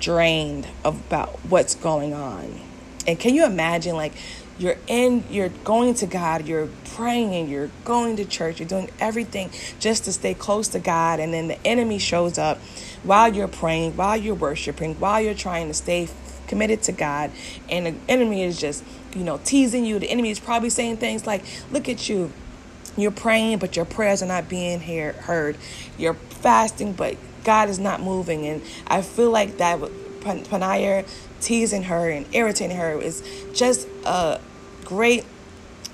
drained 0.00 0.66
about 0.84 1.30
what's 1.48 1.74
going 1.74 2.12
on. 2.12 2.60
And 3.06 3.18
can 3.18 3.34
you 3.34 3.44
imagine 3.44 3.96
like 3.96 4.12
you're 4.58 4.78
in 4.86 5.24
you're 5.30 5.48
going 5.48 5.94
to 5.94 6.06
God, 6.06 6.46
you're 6.46 6.68
praying 6.94 7.34
and 7.34 7.48
you're 7.48 7.70
going 7.84 8.16
to 8.16 8.24
church, 8.24 8.58
you're 8.58 8.68
doing 8.68 8.90
everything 8.98 9.50
just 9.78 10.04
to 10.04 10.12
stay 10.12 10.34
close 10.34 10.68
to 10.68 10.78
God 10.78 11.20
and 11.20 11.32
then 11.32 11.48
the 11.48 11.66
enemy 11.66 11.98
shows 11.98 12.38
up 12.38 12.58
while 13.02 13.32
you're 13.32 13.48
praying, 13.48 13.96
while 13.96 14.16
you're 14.16 14.34
worshiping, 14.34 14.94
while 14.94 15.20
you're 15.20 15.34
trying 15.34 15.68
to 15.68 15.74
stay 15.74 16.08
committed 16.48 16.82
to 16.82 16.92
God 16.92 17.30
and 17.68 17.86
the 17.86 17.94
enemy 18.08 18.42
is 18.42 18.58
just, 18.58 18.84
you 19.14 19.24
know, 19.24 19.40
teasing 19.44 19.84
you. 19.84 19.98
The 19.98 20.10
enemy 20.10 20.30
is 20.30 20.40
probably 20.40 20.70
saying 20.70 20.98
things 20.98 21.26
like, 21.26 21.42
"Look 21.70 21.88
at 21.88 22.08
you. 22.08 22.32
You're 22.96 23.10
praying, 23.10 23.58
but 23.58 23.76
your 23.76 23.84
prayers 23.84 24.22
are 24.22 24.26
not 24.26 24.48
being 24.48 24.80
heard. 24.80 25.56
You're 25.98 26.14
fasting, 26.14 26.92
but 26.92 27.16
God 27.44 27.68
is 27.68 27.78
not 27.78 28.02
moving." 28.02 28.46
And 28.46 28.62
I 28.86 29.02
feel 29.02 29.30
like 29.30 29.58
that 29.58 29.78
Peninnah 30.20 31.04
teasing 31.40 31.84
her 31.84 32.08
and 32.08 32.26
irritating 32.32 32.76
her 32.76 33.00
is 33.00 33.22
just 33.52 33.86
a 34.04 34.40
great 34.84 35.24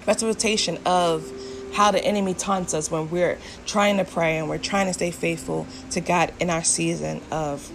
representation 0.06 0.78
of 0.86 1.30
how 1.74 1.90
the 1.90 2.04
enemy 2.04 2.34
taunts 2.34 2.74
us 2.74 2.90
when 2.90 3.10
we're 3.10 3.38
trying 3.66 3.96
to 3.96 4.04
pray 4.04 4.36
and 4.36 4.48
we're 4.48 4.58
trying 4.58 4.86
to 4.86 4.92
stay 4.92 5.10
faithful 5.10 5.66
to 5.90 6.00
God 6.00 6.32
in 6.38 6.50
our 6.50 6.62
season 6.62 7.20
of 7.30 7.70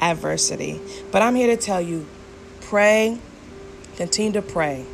adversity. 0.00 0.80
But 1.10 1.22
I'm 1.22 1.34
here 1.34 1.48
to 1.48 1.56
tell 1.56 1.80
you 1.80 2.06
pray, 2.62 3.18
continue 3.96 4.32
to 4.32 4.42
pray. 4.42 4.84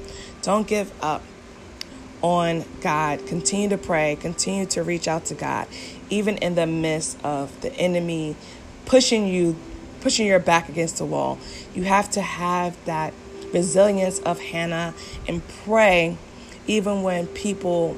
Don't 0.42 0.66
give 0.66 0.92
up 1.02 1.22
on 2.22 2.64
God. 2.80 3.26
Continue 3.26 3.68
to 3.70 3.78
pray, 3.78 4.16
continue 4.16 4.66
to 4.66 4.82
reach 4.82 5.06
out 5.08 5.26
to 5.26 5.34
God, 5.34 5.66
even 6.08 6.36
in 6.38 6.54
the 6.54 6.66
midst 6.66 7.22
of 7.24 7.60
the 7.60 7.72
enemy 7.74 8.36
pushing 8.86 9.26
you, 9.26 9.56
pushing 10.00 10.26
your 10.26 10.38
back 10.38 10.68
against 10.68 10.98
the 10.98 11.04
wall. 11.04 11.38
You 11.74 11.84
have 11.84 12.10
to 12.12 12.20
have 12.22 12.82
that 12.84 13.12
resilience 13.52 14.18
of 14.20 14.40
Hannah 14.40 14.94
and 15.28 15.46
pray 15.64 16.16
even 16.66 17.02
when 17.02 17.26
people 17.28 17.96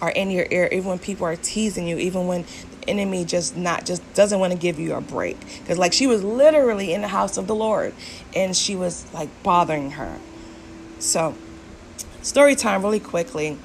are 0.00 0.10
in 0.10 0.30
your 0.30 0.46
ear, 0.50 0.68
even 0.70 0.86
when 0.86 0.98
people 0.98 1.26
are 1.26 1.36
teasing 1.36 1.86
you, 1.86 1.96
even 1.98 2.26
when 2.26 2.44
the 2.80 2.88
enemy 2.88 3.24
just 3.24 3.56
not 3.56 3.84
just 3.84 4.02
doesn't 4.14 4.38
want 4.38 4.52
to 4.52 4.58
give 4.58 4.78
you 4.78 4.94
a 4.94 5.00
break. 5.00 5.38
Because 5.60 5.78
like 5.78 5.92
she 5.92 6.06
was 6.06 6.22
literally 6.22 6.92
in 6.92 7.02
the 7.02 7.08
house 7.08 7.36
of 7.36 7.46
the 7.46 7.54
Lord 7.54 7.94
and 8.34 8.56
she 8.56 8.76
was 8.76 9.12
like 9.12 9.28
bothering 9.42 9.92
her. 9.92 10.18
So 10.98 11.34
story 12.22 12.54
time 12.54 12.82
really 12.82 13.00
quickly. 13.00 13.58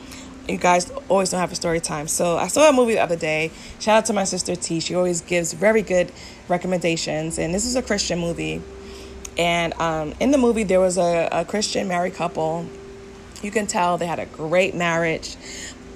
You 0.48 0.58
guys 0.58 0.92
always 1.08 1.30
don't 1.32 1.40
have 1.40 1.52
a 1.52 1.56
story 1.56 1.80
time. 1.80 2.08
So 2.08 2.38
I 2.38 2.48
saw 2.48 2.70
a 2.70 2.74
movie 2.74 2.94
the 2.94 3.02
other 3.02 3.16
day. 3.16 3.52
Shout 3.80 3.98
out 3.98 4.06
to 4.08 4.14
my 4.14 4.26
sister 4.26 4.56
T. 4.56 4.80
She 4.82 4.94
always 4.94 5.22
gives 5.22 5.54
very 5.54 5.82
good 5.82 6.12
recommendations. 6.50 7.40
And 7.40 7.54
this 7.54 7.66
is 7.66 7.76
a 7.76 7.82
Christian 7.82 8.20
movie. 8.20 8.62
And 9.38 9.74
um, 9.80 10.14
in 10.20 10.32
the 10.32 10.38
movie, 10.38 10.64
there 10.64 10.80
was 10.80 10.98
a, 10.98 11.30
a 11.32 11.46
Christian 11.46 11.88
married 11.88 12.16
couple. 12.16 12.68
You 13.42 13.52
can 13.52 13.68
tell 13.68 13.98
they 13.98 14.06
had 14.06 14.20
a 14.20 14.26
great 14.26 14.76
marriage, 14.76 15.36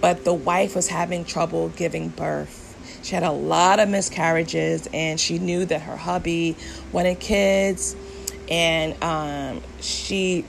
but 0.02 0.24
the 0.24 0.34
wife 0.34 0.76
was 0.76 0.88
having 0.88 1.24
trouble 1.24 1.70
giving 1.70 2.10
birth. 2.10 2.64
She 3.04 3.16
had 3.16 3.24
a 3.24 3.32
lot 3.32 3.80
of 3.80 3.88
miscarriages, 3.90 4.88
and 4.92 5.20
she 5.20 5.40
knew 5.40 5.66
that 5.66 5.82
her 5.84 5.96
hubby 5.96 6.58
wanted 6.92 7.20
kids, 7.20 7.96
and 8.50 9.02
um, 9.02 9.62
she 9.80 10.44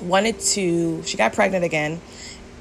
wanted 0.00 0.40
to, 0.40 1.02
she 1.02 1.16
got 1.16 1.32
pregnant 1.32 1.64
again, 1.64 2.00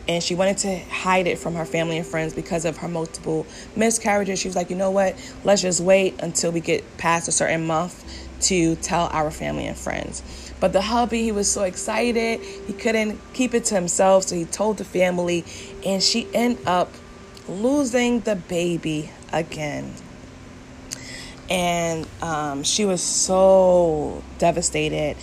and 0.07 0.23
she 0.23 0.35
wanted 0.35 0.57
to 0.59 0.79
hide 0.79 1.27
it 1.27 1.37
from 1.37 1.55
her 1.55 1.65
family 1.65 1.97
and 1.97 2.05
friends 2.05 2.33
because 2.33 2.65
of 2.65 2.77
her 2.77 2.87
multiple 2.87 3.45
miscarriages. 3.75 4.39
She 4.39 4.47
was 4.47 4.55
like, 4.55 4.69
you 4.69 4.75
know 4.75 4.91
what, 4.91 5.15
let's 5.43 5.61
just 5.61 5.81
wait 5.81 6.21
until 6.21 6.51
we 6.51 6.61
get 6.61 6.97
past 6.97 7.27
a 7.27 7.31
certain 7.31 7.67
month 7.67 8.03
to 8.39 8.75
tell 8.77 9.07
our 9.11 9.31
family 9.31 9.65
and 9.65 9.77
friends. 9.77 10.23
But 10.59 10.73
the 10.73 10.81
hubby, 10.81 11.23
he 11.23 11.31
was 11.31 11.51
so 11.51 11.63
excited, 11.63 12.39
he 12.39 12.73
couldn't 12.73 13.19
keep 13.33 13.53
it 13.53 13.65
to 13.65 13.75
himself, 13.75 14.23
so 14.23 14.35
he 14.35 14.45
told 14.45 14.77
the 14.77 14.85
family, 14.85 15.43
and 15.85 16.01
she 16.01 16.27
ended 16.33 16.65
up 16.65 16.91
losing 17.47 18.21
the 18.21 18.35
baby 18.35 19.11
again. 19.31 19.93
And 21.49 22.07
um, 22.21 22.63
she 22.63 22.85
was 22.85 23.01
so 23.01 24.21
devastated 24.37 25.15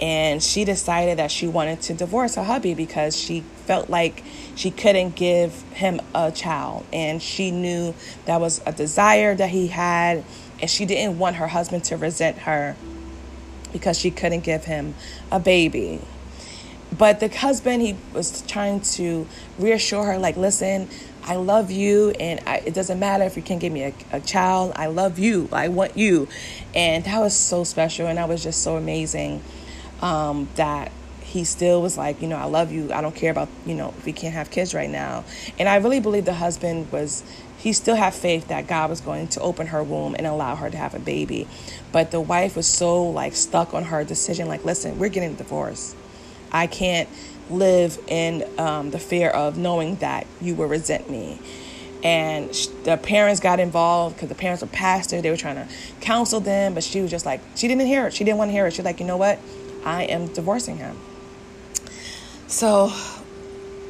and 0.00 0.42
she 0.42 0.64
decided 0.64 1.18
that 1.18 1.30
she 1.30 1.48
wanted 1.48 1.80
to 1.82 1.94
divorce 1.94 2.36
her 2.36 2.44
hubby 2.44 2.74
because 2.74 3.16
she 3.16 3.40
felt 3.66 3.90
like 3.90 4.22
she 4.54 4.70
couldn't 4.70 5.16
give 5.16 5.62
him 5.72 6.00
a 6.14 6.30
child 6.30 6.86
and 6.92 7.20
she 7.22 7.50
knew 7.50 7.94
that 8.24 8.40
was 8.40 8.60
a 8.66 8.72
desire 8.72 9.34
that 9.34 9.50
he 9.50 9.68
had 9.68 10.24
and 10.60 10.70
she 10.70 10.84
didn't 10.84 11.18
want 11.18 11.36
her 11.36 11.48
husband 11.48 11.84
to 11.84 11.96
resent 11.96 12.38
her 12.38 12.76
because 13.72 13.98
she 13.98 14.10
couldn't 14.10 14.40
give 14.40 14.64
him 14.64 14.94
a 15.32 15.40
baby 15.40 16.00
but 16.96 17.20
the 17.20 17.28
husband 17.28 17.82
he 17.82 17.96
was 18.14 18.42
trying 18.42 18.80
to 18.80 19.26
reassure 19.58 20.04
her 20.04 20.18
like 20.18 20.36
listen 20.36 20.88
I 21.24 21.36
love 21.36 21.70
you, 21.70 22.12
and 22.18 22.40
I, 22.46 22.62
it 22.64 22.72
doesn't 22.72 22.98
matter 22.98 23.22
if 23.24 23.36
you 23.36 23.42
can't 23.42 23.60
give 23.60 23.70
me 23.70 23.82
a, 23.82 23.92
a 24.12 24.20
child. 24.20 24.72
I 24.76 24.86
love 24.86 25.18
you. 25.18 25.46
I 25.52 25.68
want 25.68 25.94
you. 25.94 26.26
And 26.74 27.04
that 27.04 27.18
was 27.20 27.36
so 27.36 27.64
special, 27.64 28.06
and 28.06 28.16
that 28.16 28.30
was 28.30 28.42
just 28.42 28.62
so 28.62 28.76
amazing 28.76 29.42
um, 30.02 30.48
that 30.56 30.92
he 31.22 31.44
still 31.44 31.82
was 31.82 31.98
like, 31.98 32.22
you 32.22 32.28
know, 32.28 32.36
I 32.36 32.44
love 32.44 32.72
you. 32.72 32.90
I 32.92 33.02
don't 33.02 33.14
care 33.14 33.30
about, 33.30 33.48
you 33.66 33.74
know, 33.74 33.94
if 33.98 34.06
we 34.06 34.12
can't 34.12 34.32
have 34.32 34.50
kids 34.50 34.74
right 34.74 34.88
now. 34.88 35.24
And 35.58 35.68
I 35.68 35.76
really 35.76 36.00
believe 36.00 36.24
the 36.24 36.34
husband 36.34 36.90
was, 36.90 37.22
he 37.58 37.74
still 37.74 37.96
had 37.96 38.14
faith 38.14 38.48
that 38.48 38.66
God 38.66 38.88
was 38.88 39.02
going 39.02 39.28
to 39.28 39.40
open 39.40 39.66
her 39.66 39.82
womb 39.82 40.14
and 40.14 40.26
allow 40.26 40.56
her 40.56 40.70
to 40.70 40.76
have 40.76 40.94
a 40.94 40.98
baby. 40.98 41.46
But 41.92 42.12
the 42.12 42.20
wife 42.20 42.56
was 42.56 42.66
so 42.66 43.02
like 43.10 43.34
stuck 43.34 43.74
on 43.74 43.84
her 43.84 44.04
decision, 44.04 44.48
like, 44.48 44.64
listen, 44.64 44.98
we're 44.98 45.10
getting 45.10 45.34
a 45.34 45.36
divorce. 45.36 45.94
I 46.50 46.66
can't 46.66 47.08
live 47.50 47.98
in 48.08 48.44
um, 48.58 48.90
the 48.90 48.98
fear 48.98 49.28
of 49.28 49.58
knowing 49.58 49.96
that 49.96 50.26
you 50.40 50.54
will 50.54 50.68
resent 50.68 51.10
me. 51.10 51.38
And 52.02 52.48
the 52.84 52.96
parents 52.96 53.40
got 53.40 53.60
involved 53.60 54.16
because 54.16 54.28
the 54.28 54.34
parents 54.34 54.62
were 54.62 54.68
pastors. 54.68 55.20
They 55.22 55.30
were 55.30 55.36
trying 55.36 55.56
to 55.56 55.68
counsel 56.00 56.40
them, 56.40 56.72
but 56.72 56.84
she 56.84 57.00
was 57.00 57.10
just 57.10 57.26
like, 57.26 57.40
she 57.56 57.68
didn't 57.68 57.86
hear 57.86 58.06
it. 58.06 58.14
She 58.14 58.24
didn't 58.24 58.38
want 58.38 58.48
to 58.48 58.52
hear 58.52 58.66
it. 58.66 58.72
She's 58.72 58.84
like, 58.84 59.00
you 59.00 59.06
know 59.06 59.16
what? 59.16 59.38
I 59.84 60.04
am 60.04 60.26
divorcing 60.28 60.78
him. 60.78 60.96
So 62.46 62.92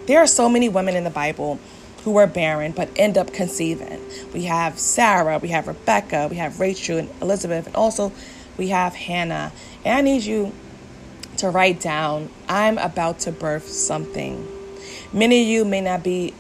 there 0.07 0.19
are 0.19 0.27
so 0.27 0.49
many 0.49 0.69
women 0.69 0.97
in 0.97 1.05
the 1.05 1.11
Bible 1.11 1.61
who 2.03 2.13
were 2.13 2.27
barren 2.27 2.73
but 2.73 2.89
end 2.97 3.19
up 3.19 3.33
conceiving. 3.33 4.01
We 4.33 4.45
have 4.45 4.79
Sarah, 4.79 5.39
we 5.39 5.49
have 5.49 5.69
Rebecca, 5.69 6.27
we 6.31 6.37
have 6.37 6.59
Rachel 6.59 6.99
and 6.99 7.11
Elizabeth, 7.21 7.67
and 7.67 7.77
also 7.77 8.13
we 8.57 8.69
have 8.69 8.95
Hannah. 8.95 9.53
And 9.85 9.99
I 9.99 10.01
need 10.01 10.25
you 10.25 10.53
to 11.37 11.51
write 11.51 11.81
down 11.81 12.31
I'm 12.49 12.79
about 12.79 13.21
to 13.21 13.33
birth 13.33 13.69
something. 13.69 14.47
Many 15.13 15.43
of 15.43 15.49
you 15.49 15.65
may 15.65 15.81
not 15.81 16.03
be 16.03 16.35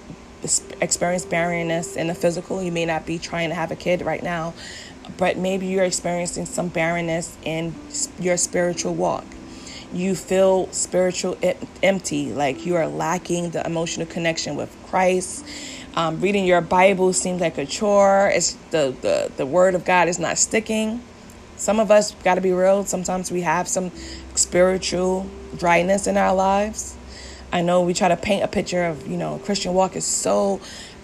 experience 0.80 1.24
barrenness 1.24 1.96
in 1.96 2.06
the 2.06 2.14
physical. 2.14 2.62
You 2.62 2.72
may 2.72 2.84
not 2.84 3.06
be 3.06 3.18
trying 3.18 3.48
to 3.50 3.54
have 3.54 3.70
a 3.70 3.76
kid 3.76 4.02
right 4.02 4.22
now, 4.22 4.54
but 5.16 5.36
maybe 5.36 5.66
you're 5.66 5.84
experiencing 5.84 6.46
some 6.46 6.68
barrenness 6.68 7.36
in 7.44 7.74
your 8.18 8.36
spiritual 8.36 8.94
walk 8.94 9.24
you 9.92 10.14
feel 10.14 10.70
spiritual 10.72 11.38
empty, 11.82 12.32
like 12.32 12.66
you 12.66 12.76
are 12.76 12.86
lacking 12.86 13.50
the 13.50 13.64
emotional 13.66 14.06
connection 14.06 14.56
with 14.56 14.74
Christ. 14.86 15.44
Um, 15.94 16.20
reading 16.20 16.44
your 16.44 16.60
Bible 16.60 17.12
seems 17.12 17.40
like 17.40 17.58
a 17.58 17.66
chore. 17.66 18.30
It's 18.32 18.52
the, 18.70 18.94
the, 19.00 19.32
the 19.36 19.46
word 19.46 19.74
of 19.74 19.84
God 19.84 20.08
is 20.08 20.18
not 20.18 20.38
sticking. 20.38 21.02
Some 21.56 21.80
of 21.80 21.90
us 21.90 22.12
got 22.22 22.36
to 22.36 22.40
be 22.40 22.52
real. 22.52 22.84
Sometimes 22.84 23.30
we 23.30 23.40
have 23.40 23.66
some 23.66 23.90
spiritual 24.34 25.26
dryness 25.56 26.06
in 26.06 26.16
our 26.16 26.34
lives. 26.34 26.96
I 27.52 27.62
know 27.62 27.82
we 27.82 27.94
try 27.94 28.08
to 28.08 28.16
paint 28.16 28.44
a 28.44 28.48
picture 28.48 28.84
of, 28.84 29.06
you 29.08 29.16
know, 29.16 29.38
Christian 29.38 29.74
walk 29.74 29.96
is 29.96 30.04
so 30.04 30.60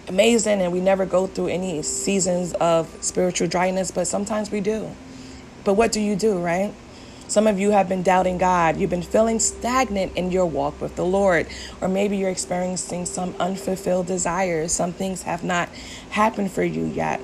amazing 0.09 0.61
and 0.61 0.73
we 0.73 0.81
never 0.81 1.07
go 1.07 1.27
through 1.27 1.49
any 1.49 1.83
seasons 1.83 2.53
of 2.55 2.95
spiritual 3.03 3.49
dryness, 3.49 3.91
but 3.91 4.07
sometimes 4.07 4.51
we 4.51 4.61
do. 4.61 4.91
But 5.65 5.75
what 5.75 5.91
do 5.91 6.01
you 6.01 6.15
do, 6.15 6.39
right? 6.39 6.73
Some 7.29 7.47
of 7.47 7.59
you 7.59 7.71
have 7.71 7.89
been 7.89 8.03
doubting 8.03 8.39
God. 8.39 8.77
You've 8.77 8.91
been 8.91 9.03
feeling 9.03 9.39
stagnant 9.39 10.17
in 10.17 10.31
your 10.31 10.47
walk 10.47 10.81
with 10.81 10.97
the 10.97 11.05
Lord. 11.05 11.47
Or 11.81 11.89
maybe 11.89 12.17
you're 12.17 12.31
experiencing 12.31 13.07
some 13.07 13.35
unfulfilled 13.41 14.07
desires. 14.07 14.73
Some 14.73 14.93
things 14.93 15.23
have 15.23 15.43
not 15.43 15.69
happened 16.11 16.53
for 16.53 16.63
you 16.63 16.85
yet. 16.85 17.21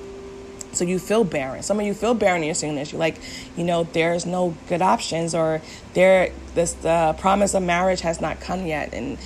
So 0.73 0.85
you 0.85 0.99
feel 0.99 1.23
barren. 1.23 1.63
Some 1.63 1.79
of 1.79 1.85
you 1.85 1.93
feel 1.93 2.13
barren 2.13 2.43
you're 2.43 2.53
saying 2.53 2.75
this. 2.75 2.91
You're 2.91 2.99
like, 2.99 3.17
you 3.57 3.63
know, 3.63 3.83
there's 3.83 4.25
no 4.25 4.55
good 4.69 4.81
options, 4.81 5.35
or 5.35 5.61
there 5.93 6.31
this 6.55 6.73
the 6.73 7.15
promise 7.19 7.53
of 7.53 7.63
marriage 7.63 8.01
has 8.01 8.21
not 8.21 8.39
come 8.39 8.65
yet, 8.65 8.93
and 8.93 9.17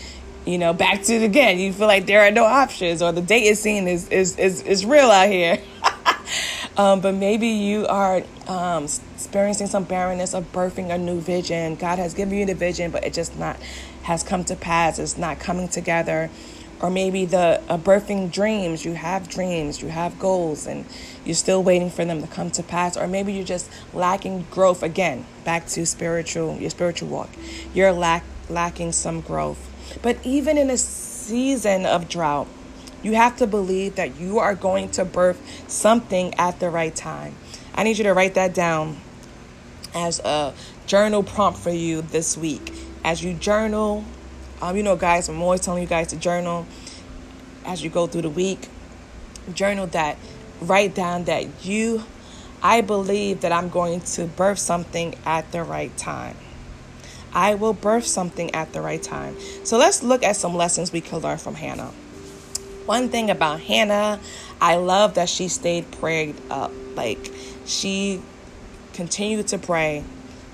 you 0.45 0.57
know, 0.57 0.73
back 0.85 1.03
to 1.03 1.13
it 1.13 1.23
again. 1.23 1.59
You 1.59 1.71
feel 1.71 1.87
like 1.87 2.07
there 2.07 2.21
are 2.21 2.31
no 2.31 2.45
options, 2.45 3.01
or 3.01 3.11
the 3.11 3.21
dating 3.21 3.55
scene 3.55 3.87
is 3.87 4.09
is 4.09 4.37
is, 4.37 4.61
is 4.63 4.85
real 4.85 5.11
out 5.11 5.29
here. 5.29 5.59
um, 6.77 7.01
but 7.01 7.13
maybe 7.13 7.47
you 7.47 7.85
are 7.87 8.23
um, 8.47 8.85
experiencing 9.15 9.67
some 9.67 9.83
barrenness 9.83 10.33
of 10.33 10.51
birthing 10.51 10.93
a 10.93 10.97
new 10.97 11.19
vision. 11.19 11.75
God 11.75 11.99
has 11.99 12.13
given 12.13 12.37
you 12.37 12.45
the 12.45 12.55
vision, 12.55 12.91
but 12.91 13.03
it 13.03 13.13
just 13.13 13.37
not 13.37 13.57
has 14.03 14.23
come 14.23 14.43
to 14.45 14.55
pass. 14.55 14.99
It's 14.99 15.17
not 15.17 15.39
coming 15.39 15.67
together. 15.67 16.29
Or 16.81 16.89
maybe 16.89 17.25
the 17.25 17.61
uh, 17.69 17.77
birthing 17.77 18.31
dreams. 18.31 18.83
You 18.83 18.93
have 18.93 19.29
dreams, 19.29 19.81
you 19.81 19.89
have 19.89 20.19
goals, 20.19 20.67
and 20.67 20.85
you're 21.23 21.35
still 21.35 21.63
waiting 21.63 21.89
for 21.89 22.03
them 22.03 22.21
to 22.21 22.27
come 22.27 22.51
to 22.51 22.63
pass. 22.63 22.97
Or 22.97 23.07
maybe 23.07 23.33
you're 23.33 23.45
just 23.45 23.71
lacking 23.93 24.45
growth 24.51 24.83
again. 24.83 25.25
Back 25.45 25.67
to 25.67 25.85
spiritual, 25.85 26.57
your 26.57 26.69
spiritual 26.69 27.09
walk. 27.09 27.29
You're 27.73 27.93
lack 27.93 28.23
lacking 28.49 28.91
some 28.91 29.21
growth. 29.21 29.71
But 30.01 30.17
even 30.23 30.57
in 30.57 30.69
a 30.69 30.77
season 30.77 31.85
of 31.85 32.09
drought, 32.09 32.47
you 33.05 33.13
have 33.13 33.37
to 33.37 33.45
believe 33.45 33.97
that 33.97 34.19
you 34.19 34.39
are 34.39 34.55
going 34.55 34.89
to 34.89 35.05
birth 35.05 35.39
something 35.67 36.33
at 36.39 36.59
the 36.59 36.71
right 36.71 36.95
time. 36.95 37.35
I 37.75 37.83
need 37.83 37.99
you 37.99 38.03
to 38.05 38.13
write 38.15 38.33
that 38.33 38.55
down 38.55 38.97
as 39.93 40.19
a 40.21 40.55
journal 40.87 41.21
prompt 41.21 41.59
for 41.59 41.69
you 41.69 42.01
this 42.01 42.35
week. 42.35 42.73
As 43.03 43.23
you 43.23 43.35
journal, 43.35 44.03
um, 44.59 44.75
you 44.75 44.81
know, 44.81 44.95
guys, 44.95 45.29
I'm 45.29 45.39
always 45.39 45.61
telling 45.61 45.83
you 45.83 45.87
guys 45.87 46.07
to 46.07 46.15
journal 46.15 46.65
as 47.63 47.83
you 47.83 47.91
go 47.91 48.07
through 48.07 48.23
the 48.23 48.29
week. 48.31 48.69
Journal 49.53 49.85
that, 49.87 50.17
write 50.59 50.95
down 50.95 51.25
that 51.25 51.63
you, 51.63 52.05
I 52.63 52.81
believe 52.81 53.41
that 53.41 53.51
I'm 53.51 53.69
going 53.69 54.01
to 54.01 54.25
birth 54.25 54.57
something 54.57 55.13
at 55.25 55.51
the 55.51 55.61
right 55.61 55.95
time. 55.95 56.37
I 57.35 57.53
will 57.53 57.73
birth 57.73 58.07
something 58.07 58.55
at 58.55 58.73
the 58.73 58.81
right 58.81 59.03
time. 59.03 59.37
So 59.63 59.77
let's 59.77 60.01
look 60.01 60.23
at 60.23 60.37
some 60.37 60.55
lessons 60.55 60.91
we 60.91 61.01
can 61.01 61.19
learn 61.19 61.37
from 61.37 61.53
Hannah. 61.53 61.91
One 62.85 63.09
thing 63.09 63.29
about 63.29 63.61
Hannah, 63.61 64.19
I 64.61 64.75
love 64.75 65.15
that 65.15 65.29
she 65.29 65.47
stayed 65.47 65.91
prayed 65.91 66.35
up. 66.49 66.71
Like 66.95 67.31
she 67.65 68.21
continued 68.93 69.47
to 69.47 69.57
pray 69.57 70.03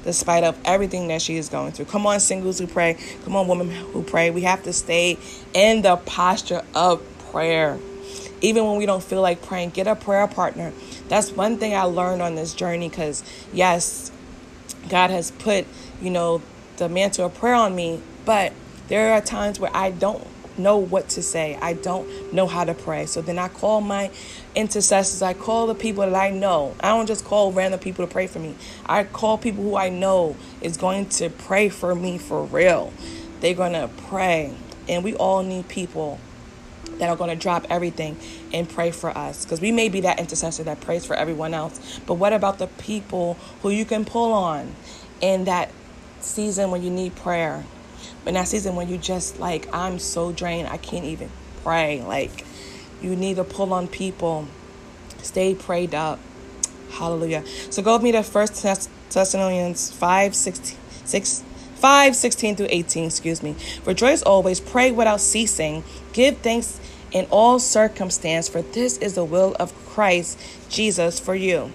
despite 0.04 0.44
of 0.44 0.58
everything 0.66 1.10
that 1.10 1.22
she 1.22 1.38
is 1.38 1.50
going 1.50 1.72
through. 1.72 1.86
Come 1.86 2.08
on, 2.08 2.20
singles 2.20 2.60
who 2.60 2.68
pray. 2.68 2.98
Come 3.24 3.36
on, 3.36 3.48
women 3.48 3.70
who 3.70 4.02
pray. 4.02 4.32
We 4.32 4.42
have 4.42 4.64
to 4.64 4.74
stay 4.74 5.18
in 5.54 5.82
the 5.82 5.98
posture 5.98 6.64
of 6.74 7.02
prayer. 7.32 7.78
Even 8.42 8.66
when 8.66 8.78
we 8.78 8.88
don't 8.88 9.04
feel 9.04 9.22
like 9.22 9.44
praying, 9.44 9.70
get 9.72 9.86
a 9.86 9.96
prayer 9.96 10.28
partner. 10.28 10.74
That's 11.08 11.32
one 11.32 11.58
thing 11.58 11.76
I 11.76 11.84
learned 11.84 12.22
on 12.22 12.36
this 12.36 12.56
journey 12.56 12.90
because, 12.90 13.24
yes, 13.54 14.12
God 14.90 15.12
has 15.12 15.30
put, 15.32 15.68
you 16.02 16.10
know, 16.10 16.42
the 16.78 16.90
mantle 16.90 17.28
of 17.28 17.36
prayer 17.36 17.54
on 17.54 17.76
me, 17.76 18.02
but 18.26 18.54
there 18.88 19.14
are 19.14 19.22
times 19.22 19.60
where 19.60 19.70
I 19.76 19.92
don't 19.92 20.26
know 20.58 20.78
what 20.78 21.10
to 21.10 21.24
say. 21.24 21.58
I 21.62 21.74
don't 21.74 22.34
know 22.34 22.48
how 22.48 22.64
to 22.64 22.74
pray. 22.74 23.06
So 23.06 23.22
then 23.22 23.40
I 23.40 23.48
call 23.48 23.82
my 23.82 24.12
intercessors. 24.56 25.22
I 25.22 25.34
call 25.34 25.68
the 25.68 25.76
people 25.76 26.04
that 26.06 26.16
I 26.16 26.30
know. 26.32 26.76
I 26.82 26.90
don't 26.90 27.08
just 27.08 27.26
call 27.26 27.52
random 27.52 27.80
people 27.80 28.06
to 28.06 28.12
pray 28.12 28.28
for 28.28 28.40
me. 28.40 28.56
I 28.86 29.04
call 29.04 29.38
people 29.38 29.64
who 29.64 29.76
I 29.76 29.90
know 29.90 30.36
is 30.62 30.78
going 30.78 31.08
to 31.10 31.30
pray 31.30 31.70
for 31.70 31.96
me 31.96 32.18
for 32.18 32.44
real. 32.44 32.94
They're 33.42 33.56
going 33.56 33.74
to 33.74 33.90
pray. 34.10 34.54
And 34.88 35.04
we 35.04 35.16
all 35.16 35.44
need 35.44 35.68
people 35.70 36.20
that 37.00 37.10
are 37.10 37.16
going 37.16 37.30
to 37.30 37.36
drop 37.36 37.66
everything 37.70 38.18
and 38.54 38.70
pray 38.70 38.92
for 38.92 39.16
us 39.18 39.46
because 39.46 39.62
we 39.62 39.72
may 39.72 39.90
be 39.90 40.02
that 40.02 40.20
intercessor 40.20 40.64
that 40.64 40.82
prays 40.82 41.06
for 41.06 41.16
everyone 41.16 41.54
else 41.54 42.00
but 42.06 42.16
what 42.16 42.34
about 42.34 42.60
the 42.60 42.68
people 42.68 43.36
who 43.64 43.70
you 43.70 43.86
can 43.86 44.06
pull 44.06 44.34
on 44.34 44.76
in 45.22 45.46
that 45.46 45.72
season 46.24 46.72
when 46.72 46.84
you 46.84 46.90
need 46.90 47.16
prayer, 47.16 47.64
but 48.24 48.34
that 48.34 48.48
season 48.48 48.76
when 48.76 48.90
you 48.90 48.98
just 48.98 49.40
like, 49.40 49.74
I'm 49.74 50.00
so 50.00 50.32
drained, 50.32 50.68
I 50.68 50.78
can't 50.78 51.06
even 51.06 51.30
pray. 51.64 52.02
Like, 52.02 52.46
you 53.02 53.16
need 53.16 53.38
to 53.38 53.44
pull 53.44 53.74
on 53.74 53.88
people. 53.88 54.48
Stay 55.22 55.56
prayed 55.56 55.96
up. 55.96 56.20
Hallelujah. 56.92 57.44
So 57.70 57.82
go 57.82 57.94
with 57.94 58.04
me 58.04 58.12
to 58.12 58.24
First 58.24 58.62
Thessalonians 59.10 59.92
5 59.92 60.36
16, 60.36 60.78
6, 61.06 61.44
5 61.76 62.16
16 62.16 62.56
through 62.56 62.68
18. 62.70 63.06
Excuse 63.06 63.42
me. 63.42 63.56
Rejoice 63.86 64.22
always, 64.22 64.60
pray 64.60 64.92
without 64.92 65.22
ceasing, 65.22 65.84
give 66.14 66.38
thanks 66.38 66.80
in 67.12 67.28
all 67.30 67.60
circumstance, 67.60 68.48
for 68.48 68.62
this 68.62 68.98
is 68.98 69.16
the 69.16 69.26
will 69.26 69.56
of 69.60 69.74
Christ 69.88 70.40
Jesus 70.70 71.20
for 71.20 71.36
you. 71.36 71.72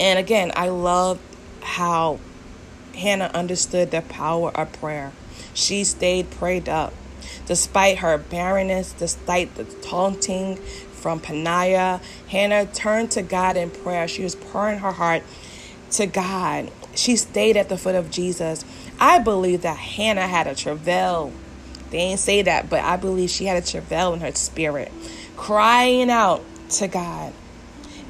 And 0.00 0.18
again, 0.18 0.52
I 0.56 0.68
love 0.68 1.18
how 1.62 2.18
Hannah 2.94 3.30
understood 3.34 3.90
the 3.90 4.02
power 4.02 4.50
of 4.50 4.72
prayer. 4.74 5.12
She 5.52 5.84
stayed 5.84 6.30
prayed 6.30 6.68
up. 6.68 6.92
Despite 7.46 7.98
her 7.98 8.18
barrenness, 8.18 8.92
despite 8.92 9.54
the 9.56 9.64
taunting 9.64 10.56
from 10.56 11.20
Peninnah, 11.20 12.00
Hannah 12.28 12.66
turned 12.66 13.10
to 13.12 13.22
God 13.22 13.56
in 13.56 13.70
prayer. 13.70 14.08
She 14.08 14.22
was 14.22 14.34
pouring 14.34 14.78
her 14.78 14.92
heart 14.92 15.22
to 15.92 16.06
God. 16.06 16.70
She 16.94 17.16
stayed 17.16 17.56
at 17.56 17.68
the 17.68 17.76
foot 17.76 17.94
of 17.94 18.10
Jesus. 18.10 18.64
I 18.98 19.18
believe 19.18 19.62
that 19.62 19.76
Hannah 19.76 20.26
had 20.26 20.46
a 20.46 20.54
travail. 20.54 21.32
They 21.90 21.98
ain't 21.98 22.20
say 22.20 22.42
that, 22.42 22.70
but 22.70 22.82
I 22.82 22.96
believe 22.96 23.30
she 23.30 23.44
had 23.44 23.62
a 23.62 23.66
travail 23.66 24.14
in 24.14 24.20
her 24.20 24.32
spirit, 24.32 24.90
crying 25.36 26.10
out 26.10 26.42
to 26.70 26.88
God. 26.88 27.32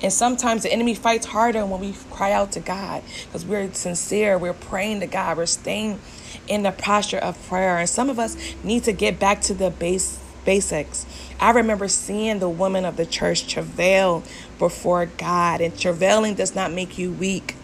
And 0.04 0.12
sometimes 0.12 0.64
the 0.64 0.70
enemy 0.70 0.94
fights 0.94 1.24
harder 1.24 1.64
when 1.64 1.80
we 1.80 1.94
cry 2.10 2.30
out 2.32 2.52
to 2.52 2.60
God 2.60 3.02
because 3.24 3.46
we're 3.46 3.72
sincere, 3.72 4.36
we're 4.36 4.52
praying 4.52 5.00
to 5.00 5.06
God, 5.06 5.38
we're 5.38 5.46
staying 5.46 5.98
in 6.46 6.62
the 6.62 6.72
posture 6.72 7.16
of 7.16 7.42
prayer. 7.48 7.78
And 7.78 7.88
some 7.88 8.10
of 8.10 8.18
us 8.18 8.36
need 8.62 8.84
to 8.84 8.92
get 8.92 9.18
back 9.18 9.40
to 9.40 9.54
the 9.54 9.70
base 9.70 10.20
basics. 10.44 11.06
I 11.40 11.52
remember 11.52 11.88
seeing 11.88 12.38
the 12.38 12.50
woman 12.50 12.84
of 12.84 12.98
the 12.98 13.06
church 13.06 13.50
travail 13.50 14.22
before 14.58 15.06
God, 15.06 15.62
and 15.62 15.74
travailing 15.78 16.34
does 16.34 16.54
not 16.54 16.70
make 16.70 16.98
you 16.98 17.10
weak. 17.10 17.56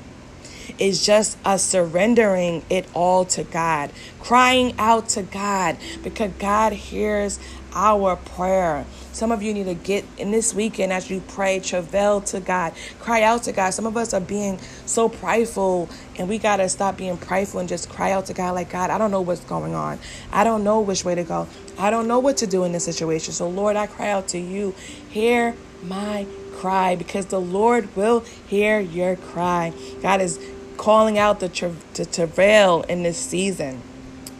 It's 0.79 1.05
just 1.05 1.37
us 1.45 1.63
surrendering 1.63 2.63
it 2.71 2.87
all 2.95 3.27
to 3.27 3.45
God, 3.45 3.93
crying 4.19 4.75
out 4.79 5.11
to 5.11 5.23
God 5.23 5.77
because 6.03 6.33
God 6.39 6.73
hears 6.73 7.39
our 7.75 8.17
prayer. 8.17 8.87
Some 9.13 9.33
of 9.33 9.43
you 9.43 9.53
need 9.53 9.65
to 9.65 9.75
get 9.75 10.05
in 10.19 10.31
this 10.31 10.55
weekend 10.55 10.93
as 10.93 11.11
you 11.11 11.21
pray, 11.29 11.61
travail 11.61 12.21
to 12.23 12.41
God, 12.41 12.73
cry 13.01 13.23
out 13.23 13.43
to 13.45 13.53
God. 13.53 13.71
Some 13.71 13.87
of 13.87 13.97
us 13.97 14.15
are 14.15 14.21
being 14.21 14.59
so 14.87 15.09
prideful, 15.09 15.89
and 16.17 16.29
we 16.29 16.39
got 16.39 16.57
to 16.57 16.69
stop 16.69 16.97
being 16.97 17.17
prideful 17.17 17.61
and 17.61 17.69
just 17.69 17.89
cry 17.89 18.13
out 18.13 18.27
to 18.27 18.35
God, 18.35 18.55
like, 18.55 18.71
God, 18.71 18.91
I 18.91 18.99
don't 18.99 19.11
know 19.11 19.21
what's 19.21 19.45
going 19.45 19.75
on. 19.75 19.99
I 20.33 20.45
don't 20.45 20.65
know 20.65 20.81
which 20.81 21.05
way 21.05 21.15
to 21.15 21.25
go. 21.25 21.49
I 21.79 21.91
don't 21.91 22.07
know 22.07 22.19
what 22.19 22.37
to 22.39 22.47
do 22.47 22.65
in 22.65 22.73
this 22.73 22.85
situation. 22.85 23.33
So, 23.33 23.49
Lord, 23.49 23.77
I 23.77 23.87
cry 23.87 24.11
out 24.11 24.29
to 24.29 24.39
you. 24.39 24.75
Hear 25.09 25.55
my 25.83 26.27
cry 26.55 26.95
because 26.95 27.27
the 27.27 27.41
Lord 27.41 27.95
will 27.97 28.21
hear 28.47 28.79
your 28.81 29.17
cry. 29.17 29.73
God 30.03 30.21
is 30.21 30.39
calling 30.77 31.19
out 31.19 31.41
the 31.41 31.49
tra- 31.49 31.75
to 31.95 32.05
travail 32.05 32.83
in 32.83 33.03
this 33.03 33.19
season. 33.19 33.83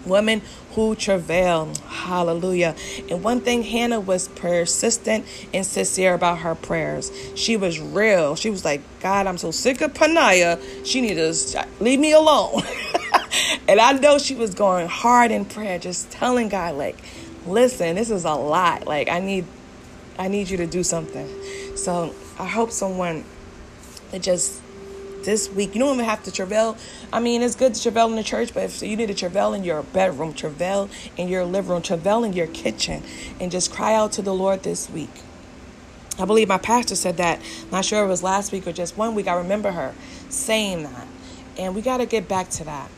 Women 0.07 0.43
who 0.73 0.95
travail. 0.95 1.73
Hallelujah. 1.87 2.75
And 3.11 3.23
one 3.23 3.41
thing, 3.41 3.63
Hannah 3.63 4.01
was 4.01 4.29
persistent 4.29 5.27
and 5.53 5.67
sincere 5.67 6.15
about 6.15 6.39
her 6.39 6.55
prayers. 6.55 7.13
She 7.35 7.57
was 7.57 7.81
real. 7.81 8.37
She 8.37 8.51
was 8.51 8.65
like, 8.65 8.81
God, 9.01 9.27
I'm 9.27 9.39
so 9.39 9.51
sick 9.51 9.81
of 9.81 9.95
Peninnah. 9.95 10.59
She 10.85 11.01
needs 11.01 11.53
to 11.53 11.67
leave 11.81 12.01
me 12.01 12.13
alone. 12.13 12.63
and 13.69 13.81
I 13.81 13.93
know 13.93 14.19
she 14.19 14.35
was 14.35 14.55
going 14.55 14.89
hard 14.89 15.31
in 15.31 15.45
prayer, 15.45 15.79
just 15.79 16.11
telling 16.11 16.49
God, 16.49 16.77
like, 16.77 16.99
listen, 17.47 17.97
this 17.97 18.11
is 18.11 18.25
a 18.25 18.35
lot. 18.35 18.87
Like, 18.87 19.09
I 19.09 19.21
need 19.21 19.45
I 20.19 20.29
need 20.29 20.51
you 20.51 20.59
to 20.59 20.67
do 20.67 20.83
something. 20.83 21.27
So 21.77 22.15
I 22.39 22.47
hope 22.47 22.73
someone 22.73 23.25
that 24.11 24.21
just 24.21 24.60
this 25.25 25.51
week. 25.51 25.75
You 25.75 25.81
don't 25.81 25.95
even 25.95 26.05
have 26.05 26.23
to 26.25 26.33
travail. 26.33 26.77
I 27.13 27.21
mean, 27.21 27.43
it's 27.43 27.55
good 27.55 27.75
to 27.75 27.83
travail 27.83 28.09
in 28.09 28.17
the 28.17 28.23
church, 28.23 28.53
but 28.55 28.65
if 28.65 28.83
you 28.83 28.97
need 28.97 29.09
to 29.09 29.15
travail 29.15 29.53
in 29.53 29.65
your 29.65 29.83
bedroom, 29.83 30.35
travail 30.35 30.89
in 31.17 31.29
your 31.29 31.45
living 31.45 31.71
room, 31.71 31.83
travail 31.83 32.25
in 32.25 32.33
your 32.33 32.47
kitchen, 32.47 33.03
and 33.41 33.51
just 33.51 33.73
cry 33.73 33.95
out 33.95 34.13
to 34.13 34.23
the 34.23 34.35
Lord 34.35 34.63
this 34.63 34.91
week. 34.91 35.11
I 36.19 36.27
believe 36.27 36.49
my 36.49 36.59
pastor 36.59 36.97
said 36.97 37.17
that. 37.17 37.41
Not 37.73 37.85
sure 37.85 38.05
it 38.05 38.09
was 38.09 38.23
last 38.23 38.53
week 38.53 38.67
or 38.67 38.73
just 38.73 38.97
one 38.97 39.15
week. 39.15 39.27
I 39.27 39.35
remember 39.35 39.71
her 39.71 39.95
saying 40.29 40.83
that. 40.83 41.07
And 41.59 41.75
we 41.75 41.83
got 41.83 41.99
to 41.99 42.07
get 42.07 42.29
back 42.29 42.51
to 42.51 42.65
that. 42.65 42.91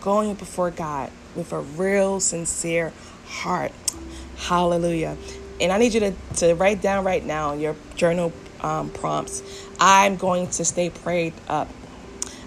Going 0.00 0.34
before 0.34 0.70
God 0.70 1.10
with 1.34 1.52
a 1.52 1.60
real, 1.60 2.20
sincere 2.20 2.92
heart. 3.26 3.72
Hallelujah. 4.36 5.16
And 5.60 5.72
I 5.72 5.78
need 5.78 5.94
you 5.94 6.00
to, 6.00 6.14
to 6.36 6.54
write 6.54 6.82
down 6.82 7.04
right 7.04 7.24
now 7.24 7.54
your 7.54 7.76
journal 7.94 8.32
um, 8.62 8.90
prompts. 8.90 9.42
I'm 9.80 10.16
going 10.16 10.48
to 10.48 10.64
stay 10.64 10.90
prayed 10.90 11.34
up. 11.48 11.68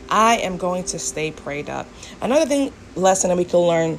I 0.10 0.38
am 0.38 0.58
going 0.58 0.84
to 0.86 0.99
stay 0.99 1.32
prayed 1.32 1.69
up. 1.69 1.88
Another 2.21 2.45
thing, 2.45 2.71
lesson 2.95 3.30
that 3.30 3.38
we 3.38 3.45
can 3.45 3.60
learn, 3.60 3.97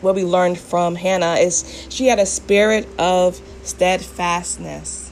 what 0.00 0.14
we 0.14 0.24
learned 0.24 0.58
from 0.58 0.94
Hannah 0.94 1.34
is 1.34 1.86
she 1.90 2.06
had 2.06 2.18
a 2.18 2.26
spirit 2.26 2.88
of 2.98 3.40
steadfastness. 3.62 5.10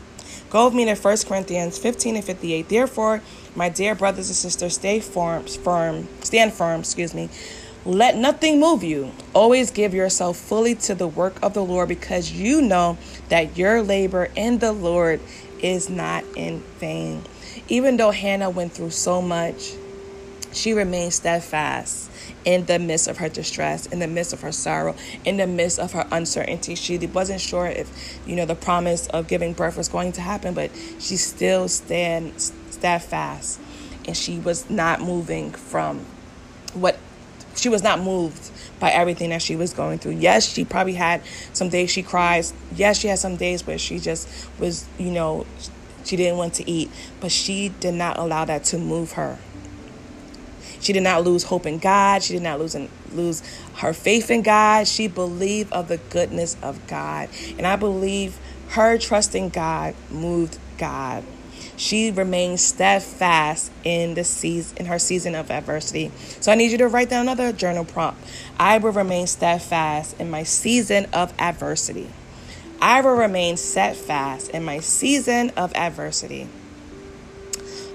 Go 0.50 0.64
with 0.64 0.74
me 0.74 0.86
to 0.86 0.94
1 0.94 1.16
Corinthians 1.26 1.78
15 1.78 2.16
and 2.16 2.24
58. 2.24 2.68
Therefore, 2.68 3.22
my 3.54 3.68
dear 3.68 3.94
brothers 3.94 4.28
and 4.28 4.36
sisters, 4.36 4.74
stay 4.74 5.00
firm, 5.00 5.44
firm, 5.44 6.08
stand 6.22 6.52
firm, 6.54 6.80
excuse 6.80 7.14
me. 7.14 7.28
Let 7.84 8.16
nothing 8.16 8.58
move 8.58 8.82
you. 8.82 9.12
Always 9.34 9.70
give 9.70 9.94
yourself 9.94 10.36
fully 10.36 10.74
to 10.76 10.94
the 10.94 11.06
work 11.06 11.42
of 11.42 11.54
the 11.54 11.64
Lord 11.64 11.88
because 11.88 12.32
you 12.32 12.60
know 12.60 12.98
that 13.28 13.56
your 13.56 13.82
labor 13.82 14.28
in 14.34 14.58
the 14.58 14.72
Lord 14.72 15.20
is 15.60 15.88
not 15.88 16.24
in 16.36 16.60
vain. 16.78 17.22
Even 17.68 17.96
though 17.96 18.10
Hannah 18.10 18.50
went 18.50 18.72
through 18.72 18.90
so 18.90 19.20
much, 19.20 19.72
she 20.52 20.72
remained 20.72 21.12
steadfast 21.12 22.10
in 22.44 22.64
the 22.66 22.78
midst 22.78 23.08
of 23.08 23.18
her 23.18 23.28
distress, 23.28 23.86
in 23.86 23.98
the 23.98 24.06
midst 24.06 24.32
of 24.32 24.40
her 24.40 24.52
sorrow, 24.52 24.94
in 25.24 25.36
the 25.36 25.46
midst 25.46 25.78
of 25.78 25.92
her 25.92 26.06
uncertainty. 26.10 26.74
She 26.74 26.98
wasn't 26.98 27.40
sure 27.40 27.66
if, 27.66 28.18
you 28.26 28.34
know, 28.34 28.46
the 28.46 28.54
promise 28.54 29.06
of 29.08 29.28
giving 29.28 29.52
birth 29.52 29.76
was 29.76 29.88
going 29.88 30.12
to 30.12 30.20
happen, 30.20 30.54
but 30.54 30.70
she 30.98 31.16
still 31.16 31.68
stand 31.68 32.40
steadfast 32.70 33.60
and 34.06 34.16
she 34.16 34.38
was 34.38 34.70
not 34.70 35.00
moving 35.00 35.50
from 35.50 36.06
what 36.72 36.98
she 37.54 37.68
was 37.68 37.82
not 37.82 38.00
moved 38.00 38.50
by 38.80 38.90
everything 38.90 39.30
that 39.30 39.42
she 39.42 39.56
was 39.56 39.72
going 39.72 39.98
through. 39.98 40.12
Yes, 40.12 40.48
she 40.48 40.64
probably 40.64 40.94
had 40.94 41.22
some 41.52 41.68
days 41.68 41.90
she 41.90 42.02
cries. 42.02 42.52
Yes, 42.74 42.98
she 42.98 43.08
had 43.08 43.18
some 43.18 43.36
days 43.36 43.66
where 43.66 43.78
she 43.78 43.98
just 43.98 44.28
was, 44.58 44.86
you 44.98 45.10
know, 45.10 45.46
she 46.04 46.16
didn't 46.16 46.38
want 46.38 46.54
to 46.54 46.70
eat, 46.70 46.90
but 47.20 47.30
she 47.30 47.68
did 47.80 47.94
not 47.94 48.18
allow 48.18 48.44
that 48.44 48.64
to 48.64 48.78
move 48.78 49.12
her. 49.12 49.38
She 50.80 50.92
did 50.92 51.02
not 51.02 51.24
lose 51.24 51.44
hope 51.44 51.66
in 51.66 51.78
God. 51.78 52.22
She 52.22 52.34
did 52.34 52.42
not 52.42 52.58
lose 52.58 52.76
lose 53.12 53.42
her 53.76 53.92
faith 53.92 54.30
in 54.30 54.42
God. 54.42 54.86
She 54.86 55.08
believed 55.08 55.72
of 55.72 55.88
the 55.88 55.96
goodness 55.96 56.56
of 56.62 56.86
God. 56.86 57.28
And 57.56 57.66
I 57.66 57.76
believe 57.76 58.38
her 58.70 58.98
trusting 58.98 59.48
God 59.50 59.94
moved 60.10 60.58
God. 60.76 61.24
She 61.78 62.10
remained 62.10 62.58
steadfast 62.58 63.70
in 63.84 64.14
the 64.14 64.24
season 64.24 64.78
in 64.78 64.86
her 64.86 64.98
season 64.98 65.36
of 65.36 65.48
adversity. 65.48 66.10
So 66.40 66.50
I 66.50 66.56
need 66.56 66.72
you 66.72 66.78
to 66.78 66.88
write 66.88 67.08
down 67.08 67.22
another 67.22 67.52
journal 67.52 67.84
prompt. 67.84 68.20
I 68.58 68.78
will 68.78 68.90
remain 68.90 69.28
steadfast 69.28 70.20
in 70.20 70.28
my 70.28 70.42
season 70.42 71.06
of 71.12 71.32
adversity. 71.38 72.10
I 72.82 73.00
will 73.00 73.14
remain 73.14 73.56
steadfast 73.56 74.50
in 74.50 74.64
my 74.64 74.80
season 74.80 75.50
of 75.50 75.72
adversity. 75.76 76.48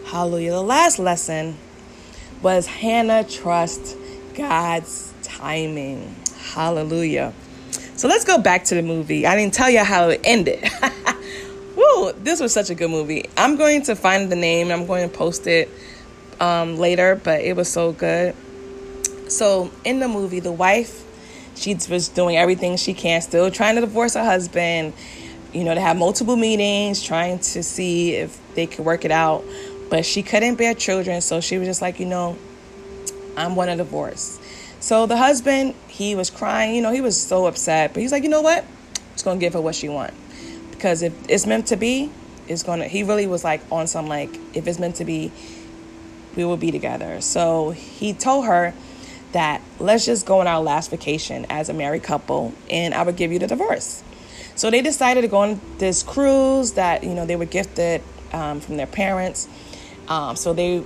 Hallelujah. 0.06 0.52
The 0.52 0.64
last 0.64 0.98
lesson 0.98 1.58
was 2.42 2.68
Hannah 2.68 3.26
trust 3.26 3.98
God's 4.34 5.14
timing. 5.24 6.16
Hallelujah. 6.54 7.34
So 7.98 8.08
let's 8.08 8.24
go 8.24 8.38
back 8.38 8.64
to 8.66 8.76
the 8.76 8.82
movie. 8.82 9.28
I 9.28 9.36
didn't 9.36 9.54
tell 9.54 9.70
you 9.70 9.84
how 9.84 10.08
it 10.08 10.22
ended. 10.24 10.64
Woo, 11.84 12.14
this 12.14 12.40
was 12.40 12.54
such 12.54 12.70
a 12.70 12.76
good 12.76 12.90
movie. 12.90 13.26
I'm 13.38 13.58
going 13.58 13.84
to 13.84 13.96
find 13.96 14.32
the 14.32 14.36
name. 14.36 14.72
I'm 14.72 14.86
going 14.86 15.10
to 15.10 15.16
post 15.16 15.48
it 15.48 15.70
um, 16.40 16.78
later, 16.78 17.20
but 17.22 17.42
it 17.42 17.56
was 17.56 17.70
so 17.70 17.92
good. 17.92 18.36
So 19.28 19.72
in 19.84 20.00
the 20.00 20.08
movie, 20.08 20.40
the 20.40 20.52
wife, 20.52 21.04
she 21.56 21.76
was 21.90 22.10
doing 22.10 22.38
everything 22.38 22.78
she 22.78 22.94
can, 22.94 23.22
still 23.22 23.52
trying 23.52 23.76
to 23.76 23.82
divorce 23.82 24.14
her 24.14 24.24
husband. 24.24 24.94
You 25.52 25.64
know, 25.64 25.76
they 25.76 25.82
have 25.82 25.98
multiple 25.98 26.36
meetings, 26.36 27.04
trying 27.04 27.40
to 27.40 27.64
see 27.64 28.16
if 28.16 28.40
they 28.56 28.66
could 28.66 28.86
work 28.86 29.06
it 29.06 29.12
out 29.12 29.44
but 29.94 30.08
she 30.08 30.24
couldn't 30.24 30.56
bear 30.56 30.74
children, 30.74 31.22
so 31.22 31.40
she 31.40 31.60
was 31.60 31.68
just 31.68 31.80
like, 31.80 32.00
you 32.00 32.08
know, 32.08 32.36
I'm 33.38 33.56
want 33.56 33.70
a 33.70 33.76
divorce. 33.76 34.40
So 34.80 35.06
the 35.06 35.16
husband, 35.16 35.76
he 35.88 36.16
was 36.16 36.32
crying, 36.32 36.74
you 36.74 36.82
know, 36.82 36.92
he 36.92 37.00
was 37.00 37.22
so 37.22 37.46
upset, 37.46 37.94
but 37.94 38.02
he's 38.02 38.12
like, 38.12 38.24
you 38.24 38.30
know 38.30 38.42
what? 38.42 38.66
It's 39.14 39.22
gonna 39.22 39.40
give 39.40 39.54
her 39.54 39.62
what 39.62 39.76
she 39.76 39.90
want. 39.90 40.12
Because 40.84 41.02
if 41.02 41.14
it's 41.30 41.46
meant 41.46 41.68
to 41.68 41.78
be, 41.78 42.12
it's 42.46 42.62
gonna 42.62 42.90
he 42.90 43.04
really 43.04 43.26
was 43.26 43.42
like 43.42 43.62
on 43.72 43.88
some 43.88 44.08
like, 44.08 44.38
if 44.54 44.68
it's 44.68 44.80
meant 44.80 44.98
to 44.98 45.06
be, 45.06 45.32
we 46.36 46.44
will 46.44 46.58
be 46.58 46.72
together. 46.72 47.22
So 47.22 47.70
he 47.72 48.12
told 48.12 48.48
her 48.48 48.74
that 49.32 49.62
let's 49.80 50.06
just 50.06 50.26
go 50.26 50.42
on 50.42 50.48
our 50.48 50.62
last 50.62 50.92
vacation 50.92 51.46
as 51.50 51.70
a 51.70 51.74
married 51.74 52.04
couple 52.04 52.54
and 52.70 52.94
I 52.94 53.04
would 53.04 53.16
give 53.16 53.32
you 53.32 53.40
the 53.40 53.48
divorce. 53.48 54.04
So 54.56 54.70
they 54.70 54.82
decided 54.82 55.22
to 55.22 55.30
go 55.30 55.38
on 55.38 55.62
this 55.78 56.04
cruise 56.04 56.74
that, 56.74 57.06
you 57.06 57.14
know, 57.14 57.26
they 57.26 57.38
were 57.38 57.46
gifted 57.46 58.04
um, 58.34 58.60
from 58.60 58.76
their 58.76 58.86
parents. 58.86 59.48
Um, 60.10 60.36
so 60.36 60.52
they 60.52 60.84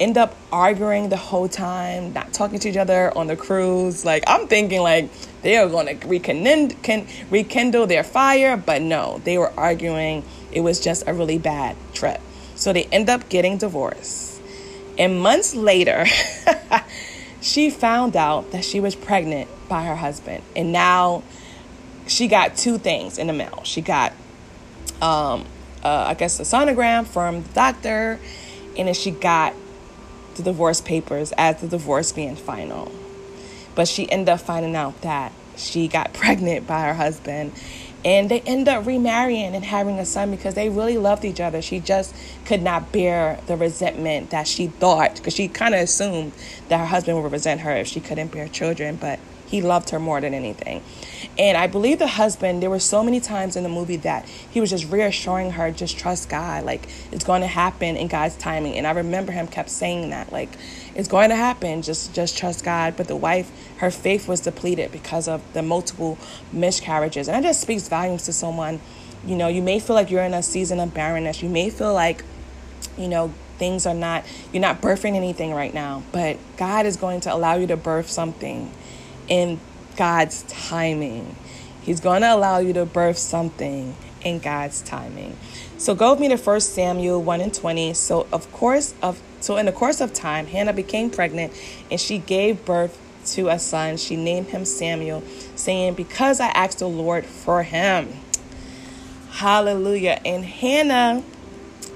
end 0.00 0.16
up 0.16 0.34
arguing 0.52 1.08
the 1.08 1.16
whole 1.16 1.48
time, 1.48 2.12
not 2.12 2.32
talking 2.32 2.58
to 2.60 2.68
each 2.68 2.76
other 2.76 3.16
on 3.16 3.26
the 3.26 3.36
cruise. 3.36 4.04
Like 4.04 4.24
I'm 4.26 4.46
thinking 4.46 4.82
like 4.82 5.10
they 5.42 5.56
are 5.56 5.68
going 5.68 5.98
to 5.98 6.06
rekindle, 6.06 6.76
can, 6.82 7.06
rekindle 7.30 7.86
their 7.86 8.04
fire, 8.04 8.56
but 8.56 8.82
no, 8.82 9.20
they 9.24 9.38
were 9.38 9.52
arguing. 9.56 10.24
It 10.52 10.60
was 10.60 10.80
just 10.80 11.06
a 11.06 11.14
really 11.14 11.38
bad 11.38 11.76
trip. 11.94 12.20
So 12.54 12.72
they 12.72 12.84
end 12.84 13.08
up 13.08 13.28
getting 13.28 13.58
divorced. 13.58 14.40
And 14.98 15.20
months 15.20 15.54
later, 15.54 16.06
she 17.40 17.70
found 17.70 18.16
out 18.16 18.50
that 18.50 18.64
she 18.64 18.80
was 18.80 18.96
pregnant 18.96 19.48
by 19.68 19.84
her 19.84 19.96
husband. 19.96 20.42
And 20.56 20.72
now 20.72 21.22
she 22.06 22.26
got 22.26 22.56
two 22.56 22.78
things 22.78 23.18
in 23.18 23.28
the 23.28 23.32
mail. 23.32 23.62
She 23.64 23.80
got, 23.80 24.12
um, 25.00 25.44
uh, 25.84 26.06
I 26.08 26.14
guess, 26.14 26.40
a 26.40 26.42
sonogram 26.42 27.06
from 27.06 27.42
the 27.42 27.48
doctor 27.50 28.18
and 28.78 28.86
then 28.86 28.94
she 28.94 29.10
got 29.10 29.54
the 30.38 30.42
divorce 30.42 30.80
papers 30.80 31.32
as 31.36 31.60
the 31.60 31.68
divorce 31.68 32.12
being 32.12 32.36
final. 32.36 32.90
But 33.74 33.86
she 33.86 34.10
ended 34.10 34.30
up 34.30 34.40
finding 34.40 34.74
out 34.74 35.00
that 35.02 35.32
she 35.56 35.86
got 35.86 36.12
pregnant 36.14 36.66
by 36.66 36.86
her 36.86 36.94
husband 36.94 37.52
and 38.04 38.30
they 38.30 38.40
end 38.40 38.68
up 38.68 38.86
remarrying 38.86 39.54
and 39.54 39.64
having 39.64 39.98
a 39.98 40.06
son 40.06 40.30
because 40.30 40.54
they 40.54 40.68
really 40.68 40.96
loved 40.96 41.24
each 41.24 41.40
other. 41.40 41.60
She 41.60 41.80
just 41.80 42.14
could 42.44 42.62
not 42.62 42.92
bear 42.92 43.40
the 43.46 43.56
resentment 43.56 44.30
that 44.30 44.46
she 44.46 44.68
thought, 44.68 45.16
because 45.16 45.34
she 45.34 45.48
kind 45.48 45.74
of 45.74 45.80
assumed 45.80 46.32
that 46.68 46.78
her 46.78 46.86
husband 46.86 47.20
would 47.20 47.32
resent 47.32 47.62
her 47.62 47.72
if 47.72 47.88
she 47.88 48.00
couldn't 48.00 48.28
bear 48.28 48.46
children, 48.48 48.96
but 48.96 49.18
he 49.48 49.62
loved 49.62 49.90
her 49.90 49.98
more 49.98 50.20
than 50.20 50.34
anything. 50.34 50.82
And 51.38 51.56
I 51.56 51.66
believe 51.66 51.98
the 51.98 52.06
husband, 52.06 52.62
there 52.62 52.70
were 52.70 52.78
so 52.78 53.02
many 53.02 53.20
times 53.20 53.56
in 53.56 53.62
the 53.62 53.68
movie 53.68 53.96
that 53.96 54.28
he 54.28 54.60
was 54.60 54.70
just 54.70 54.90
reassuring 54.90 55.52
her, 55.52 55.70
just 55.70 55.96
trust 55.98 56.28
God. 56.28 56.64
Like, 56.64 56.88
it's 57.12 57.24
going 57.24 57.40
to 57.40 57.46
happen 57.46 57.96
in 57.96 58.08
God's 58.08 58.36
timing. 58.36 58.74
And 58.74 58.86
I 58.86 58.90
remember 58.90 59.32
him 59.32 59.46
kept 59.46 59.70
saying 59.70 60.10
that, 60.10 60.32
like, 60.32 60.50
it's 60.94 61.08
going 61.08 61.30
to 61.30 61.36
happen. 61.36 61.82
Just, 61.82 62.14
just 62.14 62.36
trust 62.36 62.64
God. 62.64 62.96
But 62.96 63.08
the 63.08 63.16
wife, 63.16 63.50
her 63.78 63.90
faith 63.90 64.28
was 64.28 64.40
depleted 64.40 64.92
because 64.92 65.28
of 65.28 65.42
the 65.54 65.62
multiple 65.62 66.18
miscarriages. 66.52 67.28
And 67.28 67.36
that 67.36 67.48
just 67.48 67.60
speaks 67.60 67.88
volumes 67.88 68.24
to 68.24 68.32
someone. 68.32 68.80
You 69.24 69.36
know, 69.36 69.48
you 69.48 69.62
may 69.62 69.80
feel 69.80 69.94
like 69.94 70.10
you're 70.10 70.24
in 70.24 70.34
a 70.34 70.42
season 70.42 70.80
of 70.80 70.92
barrenness. 70.92 71.42
You 71.42 71.48
may 71.48 71.70
feel 71.70 71.94
like, 71.94 72.24
you 72.96 73.08
know, 73.08 73.32
things 73.58 73.86
are 73.86 73.94
not, 73.94 74.24
you're 74.52 74.60
not 74.60 74.80
birthing 74.80 75.14
anything 75.14 75.54
right 75.54 75.72
now. 75.72 76.02
But 76.12 76.36
God 76.56 76.84
is 76.84 76.96
going 76.96 77.20
to 77.22 77.34
allow 77.34 77.54
you 77.54 77.66
to 77.68 77.76
birth 77.76 78.10
something 78.10 78.72
in 79.28 79.60
God's 79.96 80.42
timing. 80.42 81.36
He's 81.82 82.00
going 82.00 82.22
to 82.22 82.34
allow 82.34 82.58
you 82.58 82.72
to 82.74 82.86
birth 82.86 83.18
something 83.18 83.94
in 84.22 84.38
God's 84.38 84.82
timing. 84.82 85.36
So 85.78 85.94
go 85.94 86.12
with 86.12 86.20
me 86.20 86.28
to 86.28 86.36
1 86.36 86.60
Samuel 86.60 87.22
1 87.22 87.40
and 87.40 87.54
20. 87.54 87.94
So 87.94 88.26
of 88.32 88.50
course 88.52 88.94
of 89.02 89.20
so 89.40 89.56
in 89.56 89.66
the 89.66 89.72
course 89.72 90.00
of 90.00 90.12
time, 90.12 90.46
Hannah 90.46 90.72
became 90.72 91.10
pregnant 91.10 91.52
and 91.90 92.00
she 92.00 92.18
gave 92.18 92.64
birth 92.64 92.98
to 93.34 93.48
a 93.48 93.58
son. 93.58 93.96
She 93.96 94.16
named 94.16 94.48
him 94.48 94.64
Samuel, 94.64 95.22
saying, 95.54 95.94
Because 95.94 96.40
I 96.40 96.48
asked 96.48 96.80
the 96.80 96.88
Lord 96.88 97.24
for 97.24 97.62
him. 97.62 98.08
Hallelujah. 99.30 100.20
And 100.24 100.44
Hannah 100.44 101.22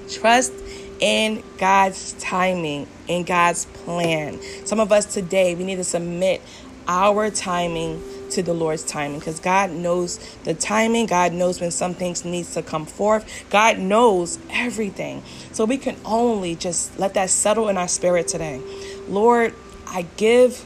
trust 0.09 0.53
in 0.99 1.43
God's 1.57 2.13
timing, 2.13 2.87
in 3.07 3.23
God's 3.23 3.65
plan. 3.65 4.39
Some 4.65 4.79
of 4.79 4.91
us 4.91 5.13
today, 5.13 5.55
we 5.55 5.65
need 5.65 5.75
to 5.75 5.83
submit 5.83 6.41
our 6.87 7.29
timing 7.29 8.01
to 8.31 8.41
the 8.41 8.53
Lord's 8.53 8.83
timing 8.83 9.19
because 9.19 9.39
God 9.39 9.71
knows 9.71 10.17
the 10.43 10.53
timing. 10.53 11.05
God 11.05 11.33
knows 11.33 11.61
when 11.61 11.71
some 11.71 11.93
things 11.93 12.25
needs 12.25 12.53
to 12.55 12.61
come 12.61 12.85
forth. 12.85 13.45
God 13.49 13.77
knows 13.77 14.39
everything. 14.49 15.23
So 15.51 15.65
we 15.65 15.77
can 15.77 15.97
only 16.03 16.55
just 16.55 16.97
let 16.99 17.13
that 17.13 17.29
settle 17.29 17.69
in 17.69 17.77
our 17.77 17.87
spirit 17.87 18.27
today. 18.27 18.61
Lord, 19.07 19.53
I 19.87 20.07
give 20.17 20.65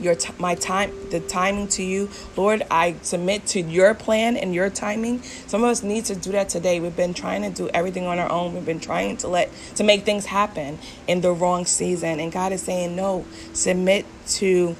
your 0.00 0.14
t- 0.14 0.32
my 0.38 0.54
time 0.54 0.92
the 1.10 1.20
timing 1.20 1.66
to 1.66 1.82
you 1.82 2.08
lord 2.36 2.62
i 2.70 2.94
submit 3.02 3.44
to 3.44 3.60
your 3.60 3.94
plan 3.94 4.36
and 4.36 4.54
your 4.54 4.70
timing 4.70 5.20
some 5.22 5.64
of 5.64 5.70
us 5.70 5.82
need 5.82 6.04
to 6.04 6.14
do 6.14 6.30
that 6.30 6.48
today 6.48 6.78
we've 6.78 6.96
been 6.96 7.14
trying 7.14 7.42
to 7.42 7.50
do 7.50 7.68
everything 7.70 8.06
on 8.06 8.18
our 8.18 8.30
own 8.30 8.54
we've 8.54 8.64
been 8.64 8.80
trying 8.80 9.16
to 9.16 9.26
let 9.26 9.50
to 9.74 9.82
make 9.82 10.04
things 10.04 10.26
happen 10.26 10.78
in 11.06 11.20
the 11.20 11.32
wrong 11.32 11.64
season 11.64 12.20
and 12.20 12.30
god 12.30 12.52
is 12.52 12.62
saying 12.62 12.94
no 12.94 13.24
submit 13.52 14.06
to 14.26 14.76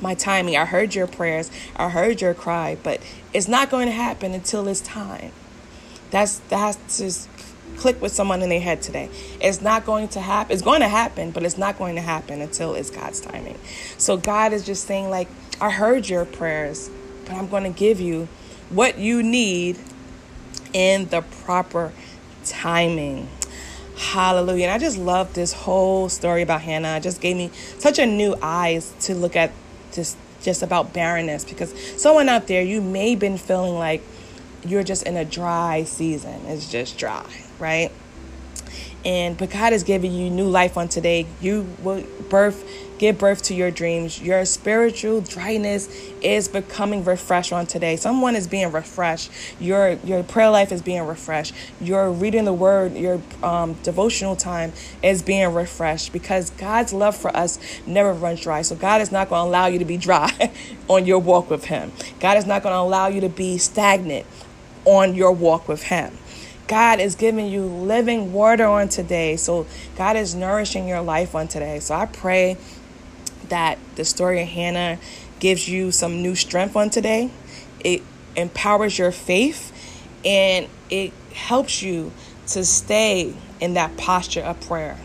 my 0.00 0.14
timing. 0.14 0.56
I 0.56 0.64
heard 0.64 0.94
your 0.94 1.06
prayers. 1.06 1.50
I 1.76 1.88
heard 1.88 2.20
your 2.20 2.34
cry, 2.34 2.76
but 2.82 3.00
it's 3.32 3.48
not 3.48 3.70
going 3.70 3.86
to 3.86 3.92
happen 3.92 4.32
until 4.32 4.68
it's 4.68 4.80
time. 4.80 5.32
That's 6.10 6.38
that's 6.48 6.98
just 6.98 7.28
click 7.76 8.00
with 8.00 8.12
someone 8.12 8.42
in 8.42 8.48
their 8.48 8.60
head 8.60 8.82
today. 8.82 9.08
It's 9.40 9.60
not 9.60 9.84
going 9.84 10.08
to 10.08 10.20
happen. 10.20 10.52
It's 10.52 10.62
going 10.62 10.80
to 10.80 10.88
happen, 10.88 11.30
but 11.30 11.44
it's 11.44 11.58
not 11.58 11.78
going 11.78 11.94
to 11.94 12.00
happen 12.00 12.40
until 12.40 12.74
it's 12.74 12.90
God's 12.90 13.20
timing. 13.20 13.58
So 13.98 14.16
God 14.16 14.52
is 14.52 14.64
just 14.64 14.86
saying 14.86 15.10
like, 15.10 15.28
I 15.60 15.70
heard 15.70 16.08
your 16.08 16.24
prayers, 16.24 16.90
but 17.24 17.34
I'm 17.34 17.48
going 17.48 17.64
to 17.64 17.78
give 17.78 18.00
you 18.00 18.28
what 18.70 18.98
you 18.98 19.22
need 19.22 19.78
in 20.72 21.08
the 21.08 21.22
proper 21.22 21.92
timing. 22.44 23.28
Hallelujah. 23.96 24.66
And 24.66 24.72
I 24.72 24.78
just 24.78 24.98
love 24.98 25.34
this 25.34 25.52
whole 25.52 26.08
story 26.08 26.42
about 26.42 26.62
Hannah. 26.62 26.96
It 26.96 27.02
just 27.02 27.20
gave 27.20 27.36
me 27.36 27.50
such 27.78 27.98
a 27.98 28.06
new 28.06 28.36
eyes 28.40 28.94
to 29.00 29.14
look 29.14 29.34
at 29.34 29.50
this 29.98 30.16
just 30.40 30.62
about 30.62 30.94
barrenness 30.94 31.44
because 31.44 31.74
someone 32.00 32.28
out 32.28 32.46
there 32.46 32.62
you 32.62 32.80
may 32.80 33.16
been 33.16 33.36
feeling 33.36 33.74
like 33.74 34.02
you're 34.64 34.82
just 34.82 35.02
in 35.04 35.16
a 35.16 35.24
dry 35.24 35.84
season. 35.84 36.40
It's 36.46 36.70
just 36.70 36.98
dry, 36.98 37.26
right? 37.58 37.90
And 39.04 39.38
but 39.38 39.50
God 39.50 39.72
is 39.72 39.84
giving 39.84 40.12
you 40.12 40.28
new 40.30 40.48
life 40.48 40.76
on 40.76 40.88
today. 40.88 41.26
You 41.40 41.66
will 41.82 42.04
birth 42.28 42.64
give 42.98 43.18
birth 43.18 43.42
to 43.44 43.54
your 43.54 43.70
dreams. 43.70 44.20
Your 44.20 44.44
spiritual 44.44 45.20
dryness 45.20 45.88
is 46.20 46.48
becoming 46.48 47.04
refreshed 47.04 47.52
on 47.52 47.66
today. 47.66 47.96
Someone 47.96 48.34
is 48.34 48.46
being 48.46 48.72
refreshed. 48.72 49.30
Your 49.60 49.92
your 50.04 50.22
prayer 50.22 50.50
life 50.50 50.72
is 50.72 50.82
being 50.82 51.02
refreshed. 51.06 51.54
Your 51.80 52.10
reading 52.10 52.44
the 52.44 52.52
word, 52.52 52.94
your 52.94 53.22
um, 53.42 53.74
devotional 53.84 54.36
time 54.36 54.72
is 55.02 55.22
being 55.22 55.54
refreshed 55.54 56.12
because 56.12 56.50
God's 56.50 56.92
love 56.92 57.16
for 57.16 57.34
us 57.36 57.58
never 57.86 58.12
runs 58.12 58.40
dry. 58.40 58.62
So 58.62 58.74
God 58.74 59.00
is 59.00 59.12
not 59.12 59.28
going 59.28 59.44
to 59.44 59.48
allow 59.48 59.66
you 59.66 59.78
to 59.78 59.84
be 59.84 59.96
dry 59.96 60.52
on 60.88 61.06
your 61.06 61.18
walk 61.20 61.50
with 61.50 61.66
Him. 61.66 61.92
God 62.20 62.36
is 62.36 62.46
not 62.46 62.62
going 62.62 62.74
to 62.74 62.80
allow 62.80 63.06
you 63.06 63.20
to 63.20 63.28
be 63.28 63.58
stagnant 63.58 64.26
on 64.84 65.14
your 65.14 65.32
walk 65.32 65.68
with 65.68 65.84
Him. 65.84 66.16
God 66.68 67.00
is 67.00 67.14
giving 67.14 67.46
you 67.46 67.64
living 67.64 68.32
water 68.32 68.66
on 68.66 68.88
today. 68.88 69.36
So 69.36 69.66
God 69.96 70.16
is 70.16 70.34
nourishing 70.34 70.86
your 70.86 71.00
life 71.00 71.34
on 71.34 71.48
today. 71.48 71.80
So 71.80 71.94
I 71.94 72.06
pray 72.06 72.58
that 73.48 73.78
the 73.96 74.04
story 74.04 74.42
of 74.42 74.48
Hannah 74.48 74.98
gives 75.40 75.68
you 75.68 75.90
some 75.90 76.22
new 76.22 76.34
strength 76.34 76.76
on 76.76 76.90
today. 76.90 77.30
It 77.80 78.02
empowers 78.36 78.98
your 78.98 79.12
faith 79.12 79.72
and 80.24 80.68
it 80.90 81.12
helps 81.32 81.82
you 81.82 82.12
to 82.48 82.64
stay 82.64 83.34
in 83.60 83.74
that 83.74 83.96
posture 83.96 84.42
of 84.42 84.60
prayer. 84.60 84.98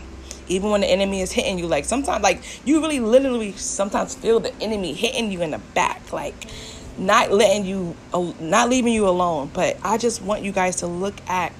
Even 0.46 0.68
when 0.70 0.82
the 0.82 0.86
enemy 0.86 1.22
is 1.22 1.32
hitting 1.32 1.58
you, 1.58 1.66
like 1.66 1.86
sometimes, 1.86 2.22
like 2.22 2.42
you 2.66 2.82
really 2.82 3.00
literally 3.00 3.52
sometimes 3.52 4.14
feel 4.14 4.40
the 4.40 4.54
enemy 4.60 4.92
hitting 4.92 5.32
you 5.32 5.40
in 5.40 5.52
the 5.52 5.58
back, 5.58 6.12
like 6.12 6.34
not 6.98 7.32
letting 7.32 7.64
you, 7.64 7.96
uh, 8.12 8.32
not 8.40 8.68
leaving 8.68 8.92
you 8.92 9.08
alone. 9.08 9.50
But 9.52 9.78
I 9.82 9.98
just 9.98 10.22
want 10.22 10.42
you 10.42 10.52
guys 10.52 10.76
to 10.76 10.86
look 10.86 11.14
at 11.28 11.52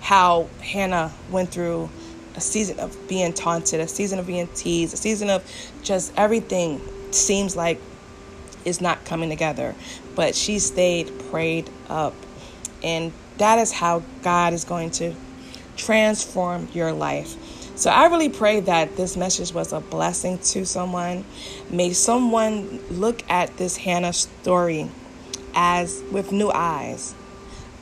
how 0.00 0.48
Hannah 0.60 1.12
went 1.30 1.50
through 1.50 1.88
a 2.34 2.40
season 2.40 2.80
of 2.80 3.08
being 3.08 3.32
taunted, 3.32 3.80
a 3.80 3.88
season 3.88 4.18
of 4.18 4.26
being 4.26 4.48
teased, 4.48 4.94
a 4.94 4.96
season 4.96 5.30
of 5.30 5.44
just 5.82 6.12
everything 6.16 6.80
seems 7.12 7.54
like 7.54 7.80
is 8.64 8.80
not 8.80 9.04
coming 9.04 9.28
together. 9.28 9.74
But 10.14 10.34
she 10.34 10.58
stayed 10.58 11.12
prayed 11.30 11.70
up. 11.88 12.14
And 12.82 13.12
that 13.38 13.58
is 13.58 13.72
how 13.72 14.02
God 14.22 14.52
is 14.52 14.64
going 14.64 14.90
to 14.92 15.14
transform 15.76 16.68
your 16.72 16.92
life. 16.92 17.36
So 17.82 17.90
I 17.90 18.06
really 18.06 18.28
pray 18.28 18.60
that 18.60 18.96
this 18.96 19.16
message 19.16 19.52
was 19.52 19.72
a 19.72 19.80
blessing 19.80 20.38
to 20.38 20.64
someone. 20.64 21.24
May 21.68 21.92
someone 21.94 22.78
look 22.92 23.28
at 23.28 23.56
this 23.56 23.76
Hannah 23.76 24.12
story 24.12 24.88
as 25.52 26.00
with 26.12 26.30
new 26.30 26.52
eyes. 26.52 27.12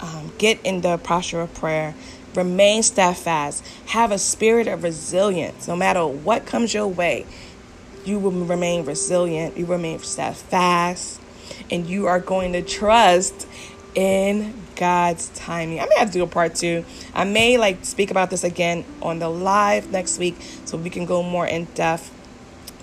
Um, 0.01 0.33
get 0.39 0.59
in 0.65 0.81
the 0.81 0.97
posture 0.97 1.43
of 1.43 1.53
prayer 1.53 1.95
Remain 2.35 2.83
steadfast. 2.83 3.63
Have 3.89 4.11
a 4.11 4.19
spirit 4.19 4.69
of 4.69 4.85
resilience. 4.85 5.69
No 5.69 5.77
matter 5.77 6.07
what 6.07 6.47
comes 6.47 6.73
your 6.73 6.87
way, 6.87 7.27
you 8.07 8.19
will 8.19 8.31
remain 8.31 8.87
resilient. 8.87 9.59
You 9.59 9.67
remain 9.67 9.99
steadfast. 9.99 11.21
And 11.71 11.87
you 11.87 12.07
are 12.07 12.21
going 12.21 12.55
to 12.55 12.63
trust 12.63 13.47
in 13.95 14.55
God's 14.77 15.29
timing. 15.31 15.81
I 15.81 15.87
may 15.87 15.97
have 15.99 16.09
to 16.09 16.15
do 16.15 16.23
a 16.23 16.27
part 16.27 16.55
two. 16.55 16.85
I 17.15 17.25
may 17.25 17.59
like 17.59 17.85
speak 17.85 18.11
about 18.11 18.31
this 18.31 18.45
again 18.45 18.85
on 19.03 19.19
the 19.19 19.29
live 19.29 19.91
next 19.91 20.19
week 20.19 20.37
so 20.65 20.77
we 20.77 20.91
can 20.91 21.07
go 21.07 21.23
more 21.23 21.47
in 21.47 21.67
depth. 21.75 22.11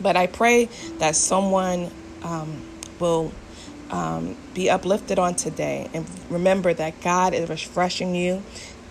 But 0.02 0.16
I 0.16 0.28
pray 0.28 0.70
that 1.00 1.16
someone 1.16 1.90
um, 2.24 2.62
will 3.00 3.32
um, 3.90 4.36
be 4.54 4.70
uplifted 4.70 5.18
on 5.18 5.36
today 5.36 5.90
and 5.94 6.06
remember 6.30 6.74
that 6.74 7.02
God 7.02 7.34
is 7.34 7.50
refreshing 7.50 8.14
you. 8.14 8.44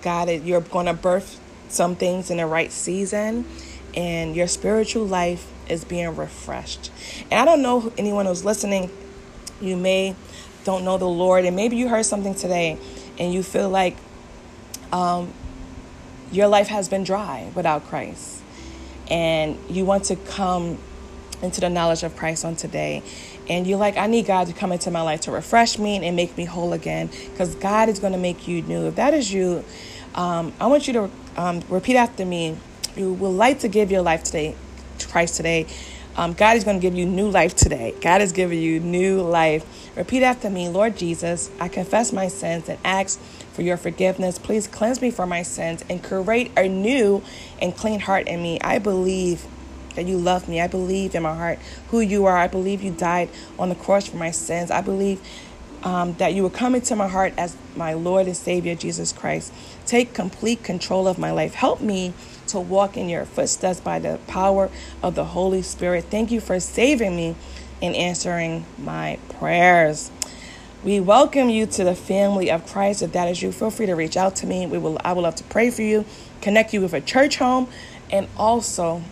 God, 0.02 0.28
is, 0.28 0.42
you're 0.42 0.60
going 0.60 0.86
to 0.86 0.94
birth 0.94 1.40
some 1.68 1.96
things 1.96 2.30
in 2.30 2.36
the 2.36 2.46
right 2.46 2.70
season, 2.70 3.44
and 3.94 4.36
your 4.36 4.46
spiritual 4.46 5.04
life 5.04 5.50
is 5.68 5.84
being 5.84 6.14
refreshed. 6.14 6.90
And 7.30 7.40
I 7.40 7.44
don't 7.44 7.62
know 7.62 7.92
anyone 7.98 8.26
who's 8.26 8.44
listening, 8.44 8.90
you 9.60 9.76
may 9.76 10.14
don't 10.66 10.84
know 10.84 10.98
the 10.98 11.08
Lord, 11.08 11.44
and 11.44 11.54
maybe 11.54 11.76
you 11.76 11.88
heard 11.88 12.04
something 12.04 12.34
today 12.34 12.76
and 13.18 13.32
you 13.32 13.42
feel 13.42 13.70
like 13.70 13.96
um, 14.92 15.32
your 16.32 16.48
life 16.48 16.66
has 16.66 16.88
been 16.88 17.04
dry 17.04 17.50
without 17.54 17.86
Christ, 17.86 18.42
and 19.08 19.56
you 19.70 19.84
want 19.84 20.04
to 20.06 20.16
come 20.16 20.78
into 21.40 21.60
the 21.60 21.70
knowledge 21.70 22.02
of 22.02 22.16
Christ 22.16 22.44
on 22.44 22.56
today. 22.56 23.02
And 23.48 23.66
you're 23.66 23.78
like, 23.78 23.96
I 23.96 24.08
need 24.08 24.26
God 24.26 24.48
to 24.48 24.52
come 24.52 24.72
into 24.72 24.90
my 24.90 25.02
life 25.02 25.20
to 25.22 25.30
refresh 25.30 25.78
me 25.78 26.04
and 26.04 26.16
make 26.16 26.36
me 26.36 26.44
whole 26.44 26.72
again 26.72 27.10
because 27.30 27.54
God 27.54 27.88
is 27.88 28.00
going 28.00 28.12
to 28.12 28.18
make 28.18 28.48
you 28.48 28.62
new. 28.62 28.88
If 28.88 28.96
that 28.96 29.14
is 29.14 29.32
you, 29.32 29.64
um, 30.16 30.52
I 30.58 30.66
want 30.66 30.88
you 30.88 30.92
to 30.94 31.10
um, 31.36 31.62
repeat 31.68 31.94
after 31.96 32.24
me. 32.24 32.56
You 32.96 33.12
would 33.12 33.28
like 33.28 33.60
to 33.60 33.68
give 33.68 33.92
your 33.92 34.02
life 34.02 34.24
today 34.24 34.56
to 34.98 35.08
Christ 35.08 35.36
today. 35.36 35.66
Um, 36.16 36.32
God 36.32 36.56
is 36.56 36.64
going 36.64 36.78
to 36.78 36.80
give 36.80 36.94
you 36.94 37.06
new 37.06 37.28
life 37.28 37.54
today. 37.54 37.94
God 38.00 38.22
is 38.22 38.32
giving 38.32 38.58
you 38.58 38.80
new 38.80 39.20
life. 39.20 39.85
Repeat 39.96 40.22
after 40.22 40.50
me 40.50 40.68
Lord 40.68 40.96
Jesus, 40.96 41.50
I 41.58 41.68
confess 41.68 42.12
my 42.12 42.28
sins 42.28 42.68
and 42.68 42.78
ask 42.84 43.18
for 43.52 43.62
your 43.62 43.78
forgiveness. 43.78 44.38
Please 44.38 44.68
cleanse 44.68 45.00
me 45.00 45.10
from 45.10 45.30
my 45.30 45.42
sins 45.42 45.82
and 45.88 46.04
create 46.04 46.52
a 46.56 46.68
new 46.68 47.22
and 47.60 47.74
clean 47.74 48.00
heart 48.00 48.28
in 48.28 48.42
me. 48.42 48.60
I 48.60 48.78
believe 48.78 49.46
that 49.94 50.04
you 50.06 50.18
love 50.18 50.48
me. 50.48 50.60
I 50.60 50.66
believe 50.66 51.14
in 51.14 51.22
my 51.22 51.34
heart 51.34 51.58
who 51.88 52.00
you 52.00 52.26
are. 52.26 52.36
I 52.36 52.46
believe 52.46 52.82
you 52.82 52.92
died 52.92 53.30
on 53.58 53.70
the 53.70 53.74
cross 53.74 54.06
for 54.06 54.18
my 54.18 54.30
sins. 54.30 54.70
I 54.70 54.82
believe 54.82 55.20
um, 55.82 56.12
that 56.14 56.34
you 56.34 56.42
will 56.42 56.50
come 56.50 56.74
into 56.74 56.94
my 56.94 57.08
heart 57.08 57.32
as 57.38 57.56
my 57.74 57.94
Lord 57.94 58.26
and 58.26 58.36
Savior, 58.36 58.74
Jesus 58.74 59.12
Christ. 59.12 59.52
Take 59.86 60.12
complete 60.12 60.62
control 60.62 61.08
of 61.08 61.18
my 61.18 61.30
life. 61.30 61.54
Help 61.54 61.80
me 61.80 62.12
to 62.48 62.60
walk 62.60 62.96
in 62.96 63.08
your 63.08 63.24
footsteps 63.24 63.80
by 63.80 63.98
the 63.98 64.18
power 64.26 64.68
of 65.02 65.14
the 65.14 65.24
Holy 65.24 65.62
Spirit. 65.62 66.04
Thank 66.04 66.30
you 66.30 66.40
for 66.40 66.60
saving 66.60 67.16
me 67.16 67.36
and 67.80 67.94
answering 67.94 68.64
my 68.78 69.18
prayers. 69.38 70.10
We 70.84 71.00
welcome 71.00 71.50
you 71.50 71.66
to 71.66 71.84
the 71.84 71.94
family 71.94 72.50
of 72.50 72.66
Christ. 72.66 73.02
If 73.02 73.12
that 73.12 73.28
is 73.28 73.42
you, 73.42 73.52
feel 73.52 73.70
free 73.70 73.86
to 73.86 73.94
reach 73.94 74.16
out 74.16 74.36
to 74.36 74.46
me. 74.46 74.66
We 74.66 74.78
will 74.78 74.98
I 75.04 75.12
would 75.12 75.22
love 75.22 75.34
to 75.36 75.44
pray 75.44 75.70
for 75.70 75.82
you, 75.82 76.04
connect 76.40 76.72
you 76.72 76.80
with 76.80 76.92
a 76.92 77.00
church 77.00 77.36
home, 77.36 77.68
and 78.10 78.28
also 78.36 79.02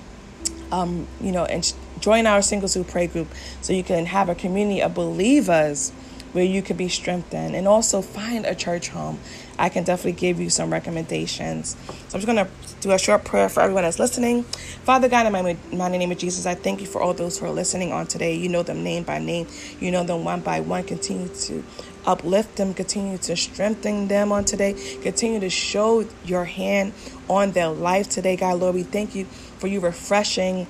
um, 0.70 1.06
you 1.20 1.32
know, 1.32 1.44
and 1.44 1.72
join 2.00 2.26
our 2.26 2.42
singles 2.42 2.74
who 2.74 2.84
pray 2.84 3.06
group 3.06 3.28
so 3.60 3.72
you 3.72 3.84
can 3.84 4.06
have 4.06 4.28
a 4.28 4.34
community 4.34 4.82
of 4.82 4.94
believers 4.94 5.92
where 6.34 6.44
you 6.44 6.60
could 6.62 6.76
be 6.76 6.88
strengthened 6.88 7.54
and 7.54 7.66
also 7.68 8.02
find 8.02 8.44
a 8.44 8.54
church 8.54 8.88
home. 8.88 9.18
I 9.56 9.68
can 9.68 9.84
definitely 9.84 10.18
give 10.20 10.40
you 10.40 10.50
some 10.50 10.72
recommendations. 10.72 11.76
So 11.86 11.94
I'm 12.12 12.20
just 12.20 12.26
going 12.26 12.44
to 12.44 12.48
do 12.80 12.90
a 12.90 12.98
short 12.98 13.24
prayer 13.24 13.48
for 13.48 13.60
everyone 13.60 13.84
that's 13.84 14.00
listening. 14.00 14.42
Father 14.42 15.08
God, 15.08 15.26
in 15.26 15.32
my 15.32 15.56
mighty 15.72 15.96
name 15.96 16.10
of 16.10 16.18
Jesus, 16.18 16.44
I 16.44 16.56
thank 16.56 16.80
you 16.80 16.88
for 16.88 17.00
all 17.00 17.14
those 17.14 17.38
who 17.38 17.46
are 17.46 17.52
listening 17.52 17.92
on 17.92 18.08
today. 18.08 18.34
You 18.34 18.48
know 18.48 18.64
them 18.64 18.82
name 18.82 19.04
by 19.04 19.20
name, 19.20 19.46
you 19.78 19.92
know 19.92 20.02
them 20.02 20.24
one 20.24 20.40
by 20.40 20.58
one. 20.58 20.82
Continue 20.82 21.28
to 21.28 21.62
uplift 22.04 22.56
them, 22.56 22.74
continue 22.74 23.16
to 23.18 23.36
strengthen 23.36 24.08
them 24.08 24.32
on 24.32 24.44
today, 24.44 24.74
continue 25.02 25.38
to 25.40 25.48
show 25.48 26.06
your 26.24 26.44
hand 26.44 26.92
on 27.28 27.52
their 27.52 27.68
life 27.68 28.08
today, 28.08 28.36
God. 28.36 28.58
Lord, 28.58 28.74
we 28.74 28.82
thank 28.82 29.14
you 29.14 29.24
for 29.24 29.68
you 29.68 29.78
refreshing 29.78 30.66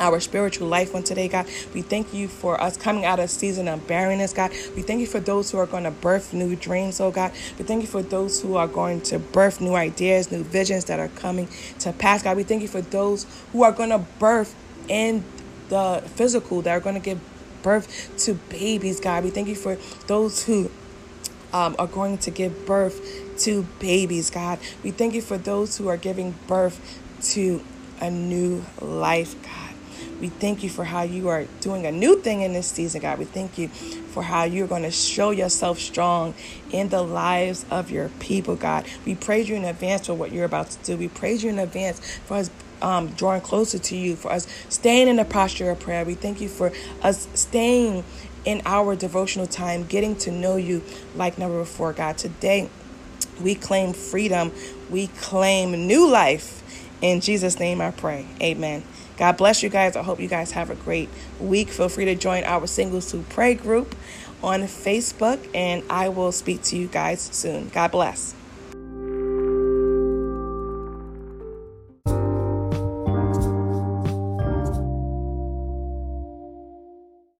our 0.00 0.20
spiritual 0.20 0.68
life 0.68 0.94
on 0.94 1.02
today, 1.02 1.28
God. 1.28 1.46
We 1.74 1.82
thank 1.82 2.12
you 2.14 2.28
for 2.28 2.60
us 2.60 2.76
coming 2.76 3.04
out 3.04 3.20
of 3.20 3.30
season 3.30 3.68
of 3.68 3.86
barrenness, 3.86 4.32
God. 4.32 4.52
We 4.76 4.82
thank 4.82 5.00
you 5.00 5.06
for 5.06 5.20
those 5.20 5.50
who 5.50 5.58
are 5.58 5.66
going 5.66 5.84
to 5.84 5.90
birth 5.90 6.32
new 6.32 6.56
dreams, 6.56 7.00
oh 7.00 7.10
God. 7.10 7.32
We 7.58 7.64
thank 7.64 7.82
you 7.82 7.88
for 7.88 8.02
those 8.02 8.42
who 8.42 8.56
are 8.56 8.68
going 8.68 9.00
to 9.02 9.18
birth 9.18 9.60
new 9.60 9.74
ideas, 9.74 10.30
new 10.32 10.42
visions 10.44 10.86
that 10.86 11.00
are 11.00 11.08
coming 11.08 11.48
to 11.80 11.92
pass, 11.92 12.22
God. 12.22 12.36
We 12.36 12.42
thank 12.44 12.62
you 12.62 12.68
for 12.68 12.80
those 12.82 13.26
who 13.52 13.62
are 13.62 13.72
going 13.72 13.90
to 13.90 13.98
birth 14.18 14.54
in 14.88 15.24
the 15.68 16.02
physical, 16.06 16.62
that 16.62 16.72
are 16.72 16.80
going 16.80 16.94
to 16.94 17.00
give 17.00 17.20
birth 17.62 18.16
to 18.18 18.34
babies, 18.48 19.00
God. 19.00 19.24
We 19.24 19.30
thank 19.30 19.48
you 19.48 19.54
for 19.56 19.76
those 20.06 20.44
who 20.44 20.70
um, 21.52 21.76
are 21.78 21.86
going 21.86 22.18
to 22.18 22.30
give 22.30 22.66
birth 22.66 23.38
to 23.40 23.62
babies, 23.78 24.30
God. 24.30 24.58
We 24.82 24.90
thank 24.90 25.14
you 25.14 25.22
for 25.22 25.38
those 25.38 25.76
who 25.78 25.88
are 25.88 25.96
giving 25.96 26.34
birth 26.46 27.00
to 27.32 27.62
a 28.00 28.10
new 28.10 28.64
life, 28.80 29.34
God. 29.42 29.67
We 30.20 30.28
thank 30.28 30.62
you 30.62 30.70
for 30.70 30.84
how 30.84 31.02
you 31.02 31.28
are 31.28 31.46
doing 31.60 31.86
a 31.86 31.92
new 31.92 32.20
thing 32.20 32.42
in 32.42 32.52
this 32.52 32.68
season, 32.68 33.02
God. 33.02 33.18
We 33.18 33.26
thank 33.26 33.58
you 33.58 33.68
for 33.68 34.22
how 34.22 34.44
you're 34.44 34.68
going 34.68 34.82
to 34.82 34.90
show 34.90 35.30
yourself 35.30 35.78
strong 35.78 36.34
in 36.72 36.88
the 36.90 37.02
lives 37.02 37.66
of 37.70 37.90
your 37.90 38.10
people, 38.20 38.56
God. 38.56 38.86
We 39.06 39.14
praise 39.14 39.48
you 39.48 39.56
in 39.56 39.64
advance 39.64 40.06
for 40.06 40.14
what 40.14 40.32
you're 40.32 40.44
about 40.46 40.70
to 40.70 40.78
do. 40.84 40.96
We 40.96 41.08
praise 41.08 41.44
you 41.44 41.50
in 41.50 41.58
advance 41.58 42.00
for 42.26 42.38
us 42.38 42.50
um, 42.82 43.08
drawing 43.08 43.42
closer 43.42 43.78
to 43.78 43.96
you, 43.96 44.16
for 44.16 44.32
us 44.32 44.46
staying 44.68 45.08
in 45.08 45.18
a 45.18 45.24
posture 45.24 45.70
of 45.70 45.80
prayer. 45.80 46.04
We 46.04 46.14
thank 46.14 46.40
you 46.40 46.48
for 46.48 46.72
us 47.02 47.28
staying 47.34 48.04
in 48.44 48.62
our 48.66 48.96
devotional 48.96 49.46
time, 49.46 49.84
getting 49.86 50.16
to 50.16 50.32
know 50.32 50.56
you 50.56 50.82
like 51.16 51.38
never 51.38 51.60
before, 51.60 51.92
God. 51.92 52.18
Today, 52.18 52.70
We 53.40 53.54
claim 53.54 53.92
freedom. 53.92 54.52
We 54.90 55.08
claim 55.08 55.86
new 55.86 56.10
life. 56.10 56.62
In 57.02 57.20
Jesus' 57.20 57.58
name 57.60 57.80
I 57.80 57.92
pray. 57.92 58.26
Amen. 58.42 58.82
God 59.18 59.36
bless 59.36 59.62
you 59.62 59.68
guys. 59.68 59.96
I 59.96 60.02
hope 60.02 60.20
you 60.20 60.28
guys 60.28 60.52
have 60.52 60.70
a 60.70 60.76
great 60.76 61.08
week. 61.40 61.68
Feel 61.68 61.88
free 61.88 62.04
to 62.06 62.14
join 62.14 62.44
our 62.44 62.66
Singles 62.66 63.10
Who 63.12 63.22
Pray 63.28 63.54
group 63.54 63.94
on 64.42 64.62
Facebook, 64.62 65.40
and 65.54 65.82
I 65.90 66.08
will 66.08 66.32
speak 66.32 66.62
to 66.64 66.76
you 66.76 66.86
guys 66.86 67.20
soon. 67.20 67.68
God 67.70 67.90
bless. 67.90 68.37